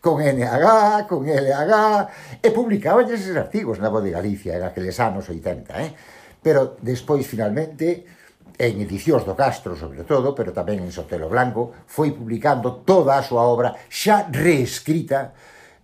con 0.00 0.22
NH, 0.22 1.06
con 1.08 1.26
LH, 1.28 2.40
e 2.40 2.48
publicaba 2.50 3.02
eses 3.04 3.36
artigos 3.36 3.82
na 3.82 3.92
Voz 3.92 4.04
de 4.04 4.14
Galicia, 4.14 4.56
en 4.56 4.64
aqueles 4.64 4.96
anos 5.00 5.28
80, 5.28 5.68
eh? 5.82 5.90
Pero 6.42 6.80
despois, 6.80 7.26
finalmente, 7.28 8.06
en 8.58 8.80
edicións 8.80 9.24
do 9.24 9.34
Castro, 9.34 9.76
sobre 9.76 10.04
todo, 10.04 10.34
pero 10.36 10.52
tamén 10.52 10.84
en 10.84 10.92
Sotelo 10.92 11.28
Blanco, 11.28 11.72
foi 11.88 12.12
publicando 12.12 12.84
toda 12.84 13.18
a 13.18 13.24
súa 13.24 13.44
obra 13.48 13.74
xa 13.88 14.28
reescrita 14.28 15.32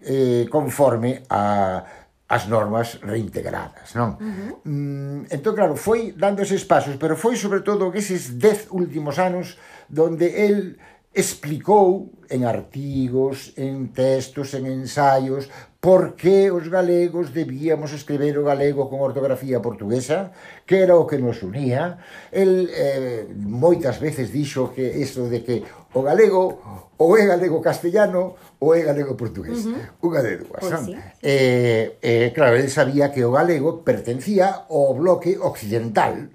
eh, 0.04 0.46
conforme 0.46 1.24
a 1.28 1.82
as 2.28 2.46
normas 2.46 3.00
reintegradas, 3.00 3.96
non? 3.96 4.20
Uh 4.20 4.28
-huh. 4.28 4.52
mm, 4.68 5.20
entón, 5.32 5.56
claro, 5.56 5.74
foi 5.80 6.12
dando 6.12 6.44
eses 6.44 6.60
pasos, 6.64 7.00
pero 7.00 7.16
foi 7.16 7.40
sobre 7.40 7.64
todo 7.64 7.88
que 7.90 8.04
eses 8.04 8.36
dez 8.36 8.68
últimos 8.68 9.16
anos 9.16 9.56
donde 9.88 10.44
el 10.44 10.76
explicou 11.18 12.14
en 12.30 12.44
artigos, 12.46 13.52
en 13.56 13.90
textos, 13.90 14.54
en 14.54 14.70
ensaios, 14.70 15.50
por 15.80 16.14
que 16.14 16.50
os 16.50 16.70
galegos 16.70 17.34
debíamos 17.34 17.90
escribir 17.90 18.38
o 18.38 18.46
galego 18.46 18.86
con 18.86 19.02
ortografía 19.02 19.58
portuguesa, 19.58 20.30
que 20.62 20.78
era 20.78 20.94
o 20.94 21.10
que 21.10 21.18
nos 21.18 21.42
unía. 21.42 21.98
El 22.30 22.70
eh, 22.70 23.26
moitas 23.34 23.98
veces 23.98 24.30
dixo 24.30 24.70
que 24.70 24.86
isto 24.86 25.26
de 25.26 25.42
que 25.42 25.66
o 25.94 26.06
galego 26.06 26.86
ou 26.98 27.18
é 27.18 27.26
galego 27.26 27.58
castellano 27.58 28.38
ou 28.62 28.74
é 28.74 28.86
galego 28.86 29.18
portugués. 29.18 29.66
Uh 29.66 29.74
-huh. 29.74 30.06
Unha 30.06 30.22
de 30.22 30.32
dúas. 30.38 30.62
Pues 30.62 30.82
sí. 30.86 30.94
eh, 31.22 31.98
eh, 31.98 32.30
claro, 32.30 32.54
ele 32.58 32.70
sabía 32.70 33.10
que 33.10 33.26
o 33.26 33.34
galego 33.34 33.82
pertencía 33.82 34.70
ao 34.70 34.94
bloque 34.94 35.34
occidental 35.34 36.30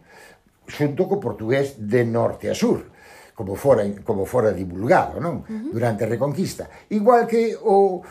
xunto 0.68 1.08
co 1.08 1.24
portugués 1.24 1.80
de 1.80 2.04
norte 2.04 2.52
a 2.52 2.56
sur 2.56 2.93
como 3.34 3.56
fora, 3.56 3.84
como 4.06 4.26
fora 4.26 4.54
divulgado 4.54 5.20
non? 5.20 5.42
Uh 5.42 5.50
-huh. 5.50 5.72
durante 5.74 6.06
a 6.06 6.08
Reconquista. 6.08 6.70
Igual 6.90 7.26
que 7.26 7.58
o, 7.58 8.02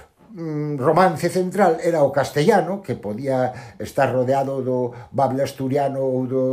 romance 0.79 1.29
central 1.29 1.77
era 1.85 2.03
o 2.03 2.11
castellano, 2.13 2.81
que 2.81 2.97
podía 2.97 3.77
estar 3.79 4.09
rodeado 4.09 4.65
do 4.65 4.93
bable 5.13 5.45
asturiano 5.45 6.01
ou 6.01 6.25
do, 6.25 6.47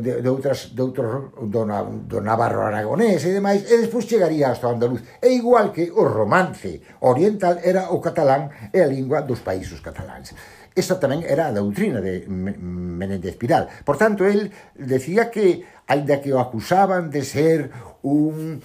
de, 0.00 0.24
de 0.24 0.28
outras, 0.28 0.72
de 0.72 0.80
outros, 0.80 1.36
do, 1.36 1.68
do 2.08 2.18
navarro 2.24 2.64
aragonés 2.64 3.20
e 3.28 3.36
demais, 3.36 3.68
e 3.68 3.76
despois 3.76 4.08
chegaría 4.08 4.48
hasta 4.48 4.68
o 4.68 4.72
andaluz. 4.72 5.04
E 5.20 5.28
igual 5.36 5.68
que 5.68 5.92
o 5.92 6.08
romance 6.08 6.80
oriental 7.04 7.60
era 7.60 7.92
o 7.92 8.00
catalán 8.00 8.72
e 8.72 8.80
a 8.80 8.88
lingua 8.88 9.20
dos 9.20 9.44
países 9.44 9.84
cataláns. 9.84 10.32
Esa 10.72 10.96
tamén 10.96 11.26
era 11.26 11.50
a 11.50 11.54
doutrina 11.54 12.00
de 12.00 12.24
Menéndez 12.30 13.36
Pidal. 13.36 13.68
Por 13.84 14.00
tanto, 14.00 14.24
el 14.24 14.48
decía 14.72 15.28
que, 15.28 15.66
ainda 15.90 16.22
que 16.22 16.32
o 16.32 16.40
acusaban 16.40 17.10
de 17.10 17.26
ser 17.26 17.68
un 18.00 18.62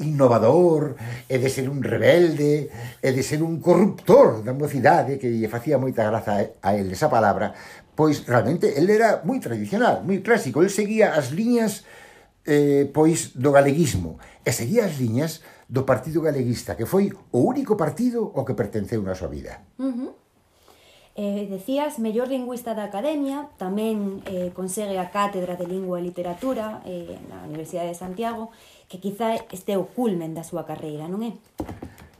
innovador 0.00 0.96
e 1.28 1.36
de 1.38 1.48
ser 1.52 1.68
un 1.68 1.84
rebelde 1.84 2.72
e 2.98 3.08
de 3.12 3.22
ser 3.22 3.44
un 3.44 3.60
corruptor 3.60 4.42
da 4.42 4.56
mocidade 4.56 5.20
que 5.20 5.28
lle 5.28 5.48
facía 5.52 5.76
moita 5.76 6.02
graza 6.08 6.56
a 6.60 6.70
él 6.74 6.88
esa 6.90 7.12
palabra 7.12 7.52
pois 8.00 8.24
realmente 8.26 8.80
él 8.80 8.88
era 8.88 9.20
moi 9.28 9.36
tradicional, 9.44 10.00
moi 10.08 10.24
clásico, 10.24 10.64
él 10.64 10.72
seguía 10.72 11.12
as 11.12 11.36
liñas 11.36 11.84
eh, 12.48 12.88
pois 12.88 13.36
do 13.36 13.52
galeguismo 13.52 14.16
e 14.40 14.56
seguía 14.56 14.88
as 14.88 14.96
liñas 14.96 15.44
do 15.68 15.84
Partido 15.86 16.24
Galeguista, 16.24 16.74
que 16.74 16.88
foi 16.88 17.12
o 17.12 17.44
único 17.44 17.76
partido 17.76 18.32
ao 18.34 18.42
que 18.48 18.58
pertenceu 18.58 19.04
na 19.04 19.14
súa 19.14 19.28
vida. 19.28 19.62
Uh 19.78 19.92
-huh. 19.92 20.10
Eh, 21.14 21.46
decías, 21.52 22.00
mellor 22.00 22.32
lingüista 22.32 22.72
da 22.72 22.88
Academia, 22.88 23.52
tamén 23.60 24.24
eh, 24.24 24.48
consegue 24.56 24.96
a 24.96 25.12
Cátedra 25.12 25.54
de 25.60 25.68
Lingua 25.68 26.00
e 26.00 26.06
Literatura 26.08 26.80
eh, 26.88 27.20
na 27.28 27.44
Universidade 27.44 27.92
de 27.92 28.00
Santiago, 28.00 28.48
que 28.90 28.98
quizá 28.98 29.38
este 29.54 29.78
o 29.78 29.86
culmen 29.86 30.34
da 30.34 30.42
súa 30.42 30.66
carreira, 30.66 31.06
non 31.06 31.22
é? 31.22 31.38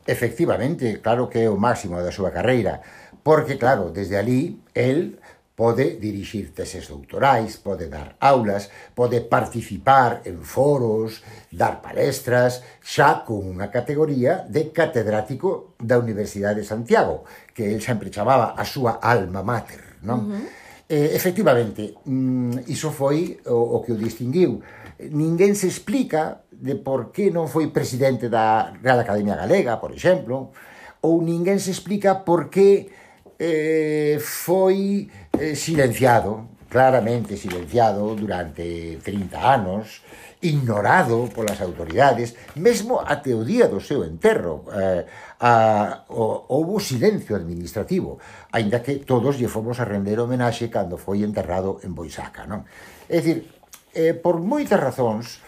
Efectivamente, 0.07 1.03
claro 1.03 1.27
que 1.27 1.43
é 1.43 1.51
o 1.51 1.59
máximo 1.59 1.99
da 1.99 2.15
súa 2.15 2.31
carreira, 2.31 2.79
porque 3.27 3.59
claro, 3.59 3.91
desde 3.91 4.15
ali 4.15 4.63
el 4.71 5.19
pode 5.51 5.99
dirixir 5.99 6.55
teses 6.55 6.87
doutorais, 6.87 7.59
pode 7.59 7.91
dar 7.91 8.15
aulas, 8.23 8.71
pode 8.95 9.19
participar 9.19 10.23
en 10.23 10.39
foros, 10.47 11.19
dar 11.51 11.83
palestras, 11.83 12.63
xa 12.79 13.27
con 13.27 13.43
unha 13.51 13.67
categoría 13.67 14.47
de 14.47 14.71
catedrático 14.71 15.75
da 15.75 15.99
Universidade 15.99 16.63
de 16.63 16.71
Santiago, 16.71 17.27
que 17.51 17.67
el 17.67 17.83
sempre 17.83 18.07
chamaba 18.07 18.55
a 18.55 18.63
súa 18.63 19.03
alma 19.03 19.43
mater, 19.43 19.99
non? 20.07 20.19
Uh 20.23 20.27
-huh. 20.39 20.61
Eh, 20.91 21.15
efectivamente, 21.15 21.95
mm, 22.03 22.67
iso 22.67 22.91
foi 22.91 23.39
o, 23.47 23.79
o 23.79 23.81
que 23.83 23.95
o 23.95 23.95
distinguiu. 23.95 24.59
Ninguén 24.99 25.55
se 25.55 25.71
explica 25.71 26.43
de 26.61 26.77
por 26.77 27.09
que 27.09 27.33
non 27.33 27.49
foi 27.49 27.73
presidente 27.73 28.29
da 28.29 28.69
Real 28.77 29.01
Academia 29.01 29.33
Galega, 29.33 29.81
por 29.81 29.89
exemplo, 29.89 30.53
ou 31.01 31.17
ninguén 31.25 31.57
se 31.57 31.73
explica 31.73 32.21
por 32.21 32.53
que 32.53 32.93
eh, 33.41 34.21
foi 34.21 35.09
eh, 35.41 35.57
silenciado, 35.57 36.61
claramente 36.69 37.33
silenciado 37.33 38.13
durante 38.13 39.01
30 39.01 39.41
anos, 39.41 40.05
ignorado 40.45 41.25
polas 41.33 41.57
autoridades, 41.65 42.37
mesmo 42.53 43.01
até 43.01 43.33
o 43.33 43.41
día 43.41 43.65
do 43.65 43.81
seu 43.81 44.05
enterro. 44.05 44.69
Eh, 44.69 45.05
a, 45.41 46.05
o, 46.13 46.45
houbo 46.53 46.77
silencio 46.77 47.33
administrativo, 47.33 48.21
aínda 48.53 48.85
que 48.85 49.01
todos 49.01 49.41
lle 49.41 49.49
fomos 49.49 49.81
a 49.81 49.89
render 49.89 50.21
homenaxe 50.21 50.69
cando 50.69 51.01
foi 51.01 51.25
enterrado 51.25 51.81
en 51.81 51.97
Boisaca. 51.97 52.45
Non? 52.45 52.61
É 53.09 53.17
dicir, 53.17 53.49
eh, 53.97 54.13
por 54.13 54.37
moitas 54.37 54.77
razóns, 54.77 55.41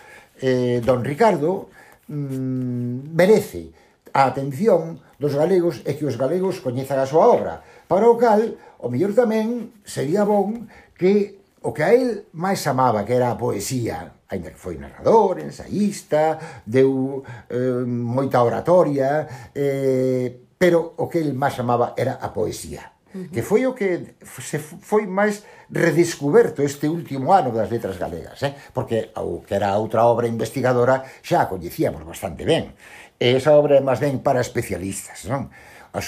eh, 0.43 0.83
don 0.83 1.07
Ricardo 1.07 1.71
mm, 2.11 3.15
merece 3.15 3.71
a 4.11 4.27
atención 4.27 4.99
dos 5.17 5.39
galegos 5.39 5.79
e 5.87 5.95
que 5.95 6.03
os 6.03 6.19
galegos 6.19 6.59
coñezan 6.59 6.99
a 6.99 7.07
súa 7.07 7.31
obra, 7.31 7.63
para 7.87 8.11
o 8.11 8.19
cal, 8.19 8.59
o 8.83 8.91
mellor 8.91 9.15
tamén 9.15 9.71
sería 9.87 10.27
bon 10.27 10.67
que 10.99 11.39
o 11.63 11.71
que 11.71 11.83
a 11.87 11.95
él 11.95 12.27
máis 12.35 12.59
amaba, 12.67 13.07
que 13.07 13.15
era 13.15 13.31
a 13.31 13.39
poesía, 13.39 14.19
ainda 14.27 14.51
que 14.51 14.59
foi 14.59 14.75
narrador, 14.75 15.39
ensaísta, 15.39 16.61
deu 16.67 17.23
eh, 17.47 17.87
moita 17.87 18.43
oratoria, 18.43 19.49
eh, 19.55 20.27
pero 20.59 20.99
o 20.99 21.07
que 21.07 21.23
el 21.23 21.31
máis 21.31 21.55
amaba 21.57 21.95
era 21.95 22.19
a 22.19 22.35
poesía. 22.35 22.92
-huh. 23.13 23.29
que 23.29 23.41
foi 23.41 23.65
o 23.69 23.73
que 23.77 24.17
se 24.41 24.57
foi 24.59 25.05
máis 25.05 25.45
redescoberto 25.69 26.65
este 26.65 26.89
último 26.89 27.33
ano 27.33 27.53
das 27.53 27.69
letras 27.69 27.97
galegas, 27.97 28.41
eh? 28.43 28.53
porque 28.73 29.13
o 29.21 29.45
que 29.45 29.55
era 29.55 29.77
outra 29.77 30.05
obra 30.05 30.27
investigadora 30.27 31.05
xa 31.21 31.45
a 31.45 31.49
coñecíamos 31.49 32.03
bastante 32.03 32.43
ben. 32.43 32.73
E 33.21 33.37
esa 33.37 33.53
obra 33.53 33.77
é 33.77 33.83
máis 33.85 34.01
ben 34.01 34.19
para 34.19 34.41
especialistas, 34.41 35.29
non? 35.29 35.53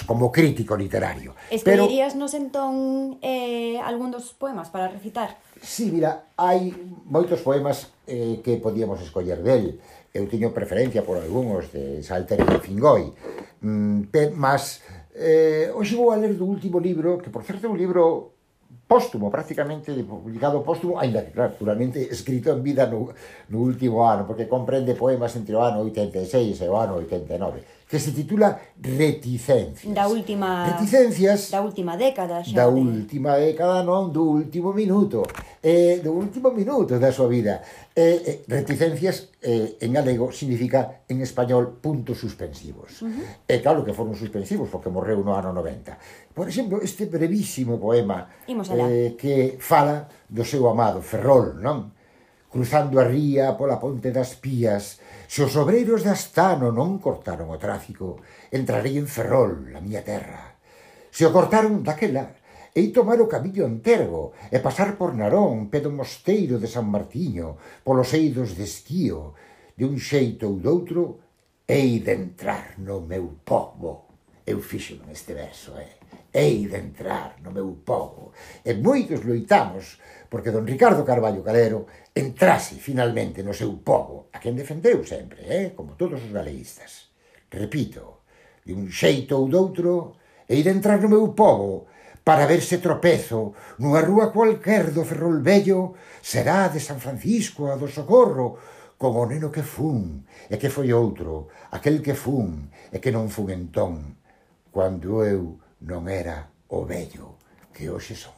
como 0.07 0.31
crítico 0.31 0.75
literario. 0.75 1.35
Escollerías 1.51 2.15
nos 2.15 2.33
entón 2.33 3.21
eh, 3.21 3.77
algún 3.85 4.09
dos 4.09 4.33
poemas 4.33 4.73
para 4.73 4.89
recitar? 4.89 5.37
Sí, 5.61 5.93
mira, 5.93 6.25
hai 6.41 6.73
moitos 7.05 7.45
poemas 7.45 7.93
eh, 8.09 8.41
que 8.41 8.57
podíamos 8.57 8.97
escoller 9.05 9.45
del. 9.45 9.77
Eu 10.09 10.25
teño 10.25 10.55
preferencia 10.55 11.05
por 11.05 11.21
algúns 11.21 11.69
de 11.69 12.01
Salter 12.01 12.41
e 12.41 12.57
Fingoi. 12.65 13.13
Mm, 13.61 14.09
mas 14.33 14.81
Eh, 15.15 15.71
hoxe 15.73 15.95
vou 15.95 16.11
a 16.11 16.19
ler 16.19 16.35
do 16.35 16.43
último 16.43 16.77
libro, 16.77 17.17
que 17.23 17.31
por 17.31 17.43
certo 17.47 17.65
é 17.65 17.69
un 17.71 17.79
libro 17.79 18.35
póstumo, 18.85 19.31
prácticamente 19.31 19.95
publicado 20.03 20.61
póstumo, 20.61 20.99
ainda 20.99 21.23
que 21.23 21.31
naturalmente 21.31 22.03
escrito 22.11 22.51
en 22.51 22.61
vida 22.61 22.85
no, 22.85 23.15
no 23.47 23.59
último 23.63 24.03
ano, 24.03 24.27
porque 24.27 24.51
comprende 24.51 24.93
poemas 24.93 25.33
entre 25.39 25.55
o 25.55 25.61
ano 25.63 25.79
86 25.87 26.59
e 26.59 26.67
o 26.67 26.75
ano 26.75 26.99
89 26.99 27.63
que 27.87 27.99
se 27.99 28.11
titula 28.11 28.59
Reticencias. 28.81 29.93
Da 29.93 30.07
última 30.07 30.65
Reticencias 30.65 31.51
da 31.53 31.61
última 31.61 31.95
década 31.95 32.41
xa. 32.41 32.53
Da 32.53 32.65
de... 32.65 32.73
última 32.73 33.37
década, 33.37 33.85
non, 33.85 34.09
do 34.09 34.41
último 34.41 34.73
minuto. 34.73 35.21
Eh, 35.61 36.01
do 36.01 36.11
último 36.17 36.49
minuto 36.49 36.97
da 36.97 37.13
súa 37.13 37.29
vida. 37.29 37.61
Eh, 37.95 38.21
eh, 38.25 38.37
reticencias 38.49 39.29
eh, 39.41 39.77
en 39.79 39.93
galego 39.93 40.33
significa 40.33 41.05
en 41.07 41.21
español 41.21 41.77
puntos 41.77 42.17
suspensivos. 42.17 43.01
Uh 43.01 43.07
-huh. 43.07 43.47
E 43.47 43.55
eh, 43.55 43.59
claro 43.61 43.85
que 43.85 43.93
foron 43.93 44.17
suspensivos 44.17 44.67
porque 44.67 44.89
morreu 44.89 45.21
no 45.21 45.37
ano 45.37 45.53
90. 45.53 46.33
Por 46.33 46.49
exemplo, 46.49 46.81
este 46.81 47.05
brevísimo 47.05 47.77
poema 47.77 48.27
eh, 48.49 49.15
que 49.15 49.61
fala 49.61 50.09
do 50.27 50.43
seu 50.43 50.65
amado 50.67 51.05
Ferrol, 51.05 51.61
non? 51.61 51.94
cruzando 52.55 53.01
a 53.01 53.03
ría 53.03 53.51
pola 53.59 53.83
ponte 53.83 54.15
das 54.15 54.39
pías, 54.39 55.03
se 55.27 55.43
os 55.43 55.59
obreiros 55.59 56.07
de 56.07 56.15
Astano 56.15 56.71
non 56.71 57.03
cortaron 57.03 57.51
o 57.51 57.59
tráfico, 57.59 58.23
entrarei 58.47 58.95
en 58.95 59.11
Ferrol, 59.11 59.75
a 59.75 59.83
miña 59.83 60.07
terra. 60.07 60.55
Se 61.11 61.27
o 61.27 61.35
cortaron 61.35 61.83
daquela, 61.83 62.31
ei 62.71 62.95
tomar 62.95 63.19
o 63.19 63.27
camiño 63.27 63.67
entergo 63.67 64.31
e 64.47 64.63
pasar 64.63 64.95
por 64.95 65.11
Narón, 65.19 65.67
pedo 65.67 65.91
mosteiro 65.91 66.55
de 66.55 66.71
San 66.71 66.87
Martiño, 66.87 67.59
polos 67.83 68.15
eidos 68.15 68.55
de 68.55 68.63
esquío, 68.63 69.35
de 69.75 69.83
un 69.83 69.99
xeito 69.99 70.47
ou 70.47 70.55
doutro, 70.55 71.19
hei 71.67 71.99
de 71.99 72.15
entrar 72.15 72.79
no 72.79 73.03
meu 73.03 73.35
povo. 73.43 74.07
Eu 74.47 74.63
fixo 74.63 74.95
neste 75.03 75.35
verso, 75.35 75.75
eh? 75.75 75.99
Hei 76.31 76.71
de 76.71 76.79
entrar 76.79 77.35
no 77.43 77.51
meu 77.51 77.75
povo. 77.83 78.31
E 78.63 78.71
moitos 78.79 79.27
loitamos 79.27 79.99
porque 80.35 80.51
don 80.51 80.67
Ricardo 80.67 81.07
Carballo 81.07 81.39
Calero 81.47 81.87
entrase 82.11 82.75
finalmente 82.75 83.39
no 83.39 83.55
seu 83.55 83.71
povo, 83.79 84.27
a 84.35 84.37
quen 84.43 84.51
defendeu 84.51 84.99
sempre, 85.07 85.47
eh? 85.47 85.71
como 85.71 85.95
todos 85.95 86.19
os 86.19 86.27
galeístas. 86.35 87.15
Repito, 87.47 88.27
de 88.67 88.75
un 88.75 88.91
xeito 88.91 89.39
ou 89.39 89.47
doutro, 89.47 90.19
hei 90.43 90.59
de 90.59 90.75
entrar 90.75 90.99
no 90.99 91.07
meu 91.07 91.31
povo 91.31 91.87
para 92.19 92.43
ver 92.43 92.59
se 92.59 92.83
tropezo 92.83 93.55
nunha 93.79 94.03
rúa 94.03 94.35
cualquer 94.35 94.91
do 94.91 95.07
Ferrol 95.07 95.39
Vello 95.39 95.95
será 96.19 96.67
de 96.67 96.83
San 96.83 96.99
Francisco 96.99 97.71
a 97.71 97.79
do 97.79 97.87
Socorro 97.87 98.59
como 98.99 99.23
o 99.23 99.29
neno 99.31 99.47
que 99.47 99.63
fun 99.63 100.27
e 100.51 100.59
que 100.59 100.67
foi 100.67 100.91
outro 100.91 101.47
aquel 101.71 102.03
que 102.03 102.11
fun 102.11 102.75
e 102.91 102.99
que 102.99 103.15
non 103.15 103.31
fun 103.31 103.55
entón 103.55 104.19
cando 104.67 105.23
eu 105.23 105.63
non 105.87 106.11
era 106.11 106.51
o 106.75 106.83
vello 106.83 107.39
que 107.71 107.87
hoxe 107.87 108.19
son 108.19 108.34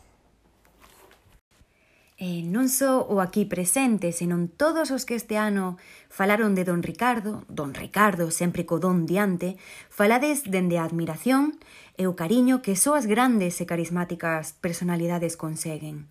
eh, 2.18 2.42
non 2.42 2.66
só 2.66 3.06
o 3.06 3.22
aquí 3.22 3.46
presente, 3.46 4.10
senón 4.10 4.50
todos 4.50 4.90
os 4.90 5.06
que 5.06 5.14
este 5.14 5.38
ano 5.38 5.78
falaron 6.10 6.58
de 6.58 6.66
Don 6.66 6.82
Ricardo, 6.82 7.46
Don 7.46 7.78
Ricardo 7.78 8.34
sempre 8.34 8.66
co 8.66 8.82
don 8.82 9.06
diante, 9.06 9.62
falades 9.94 10.42
dende 10.50 10.82
a 10.82 10.86
admiración 10.90 11.62
e 11.94 12.10
o 12.10 12.18
cariño 12.18 12.66
que 12.66 12.74
só 12.74 12.98
as 12.98 13.06
grandes 13.06 13.62
e 13.62 13.70
carismáticas 13.70 14.58
personalidades 14.58 15.38
conseguen. 15.38 16.10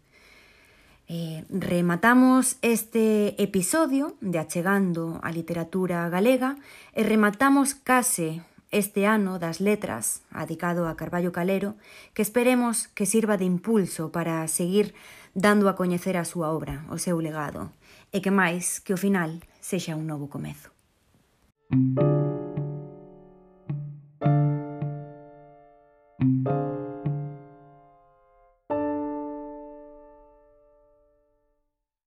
Eh, 1.10 1.42
rematamos 1.50 2.58
este 2.62 3.34
episodio 3.42 4.14
de 4.22 4.38
Achegando 4.38 5.18
a 5.22 5.30
Literatura 5.34 6.06
Galega 6.06 6.54
e 6.94 7.02
rematamos 7.02 7.74
case 7.74 8.46
este 8.74 9.06
ano 9.06 9.38
das 9.38 9.62
letras, 9.62 10.22
adicado 10.30 10.86
a 10.86 10.98
Carballo 10.98 11.30
Calero, 11.30 11.78
que 12.14 12.22
esperemos 12.22 12.90
que 12.94 13.06
sirva 13.06 13.38
de 13.38 13.46
impulso 13.46 14.10
para 14.10 14.46
seguir 14.50 14.94
dando 15.37 15.68
a 15.68 15.77
coñecer 15.77 16.16
a 16.16 16.25
súa 16.25 16.49
obra, 16.49 16.88
o 16.88 16.96
seu 16.96 17.20
legado, 17.20 17.68
e 18.09 18.25
que 18.25 18.33
máis 18.33 18.81
que 18.81 18.96
o 18.96 19.03
final 19.05 19.44
sexa 19.61 19.92
un 19.92 20.09
novo 20.09 20.33
comezo. 20.33 20.72
Música 21.68 22.36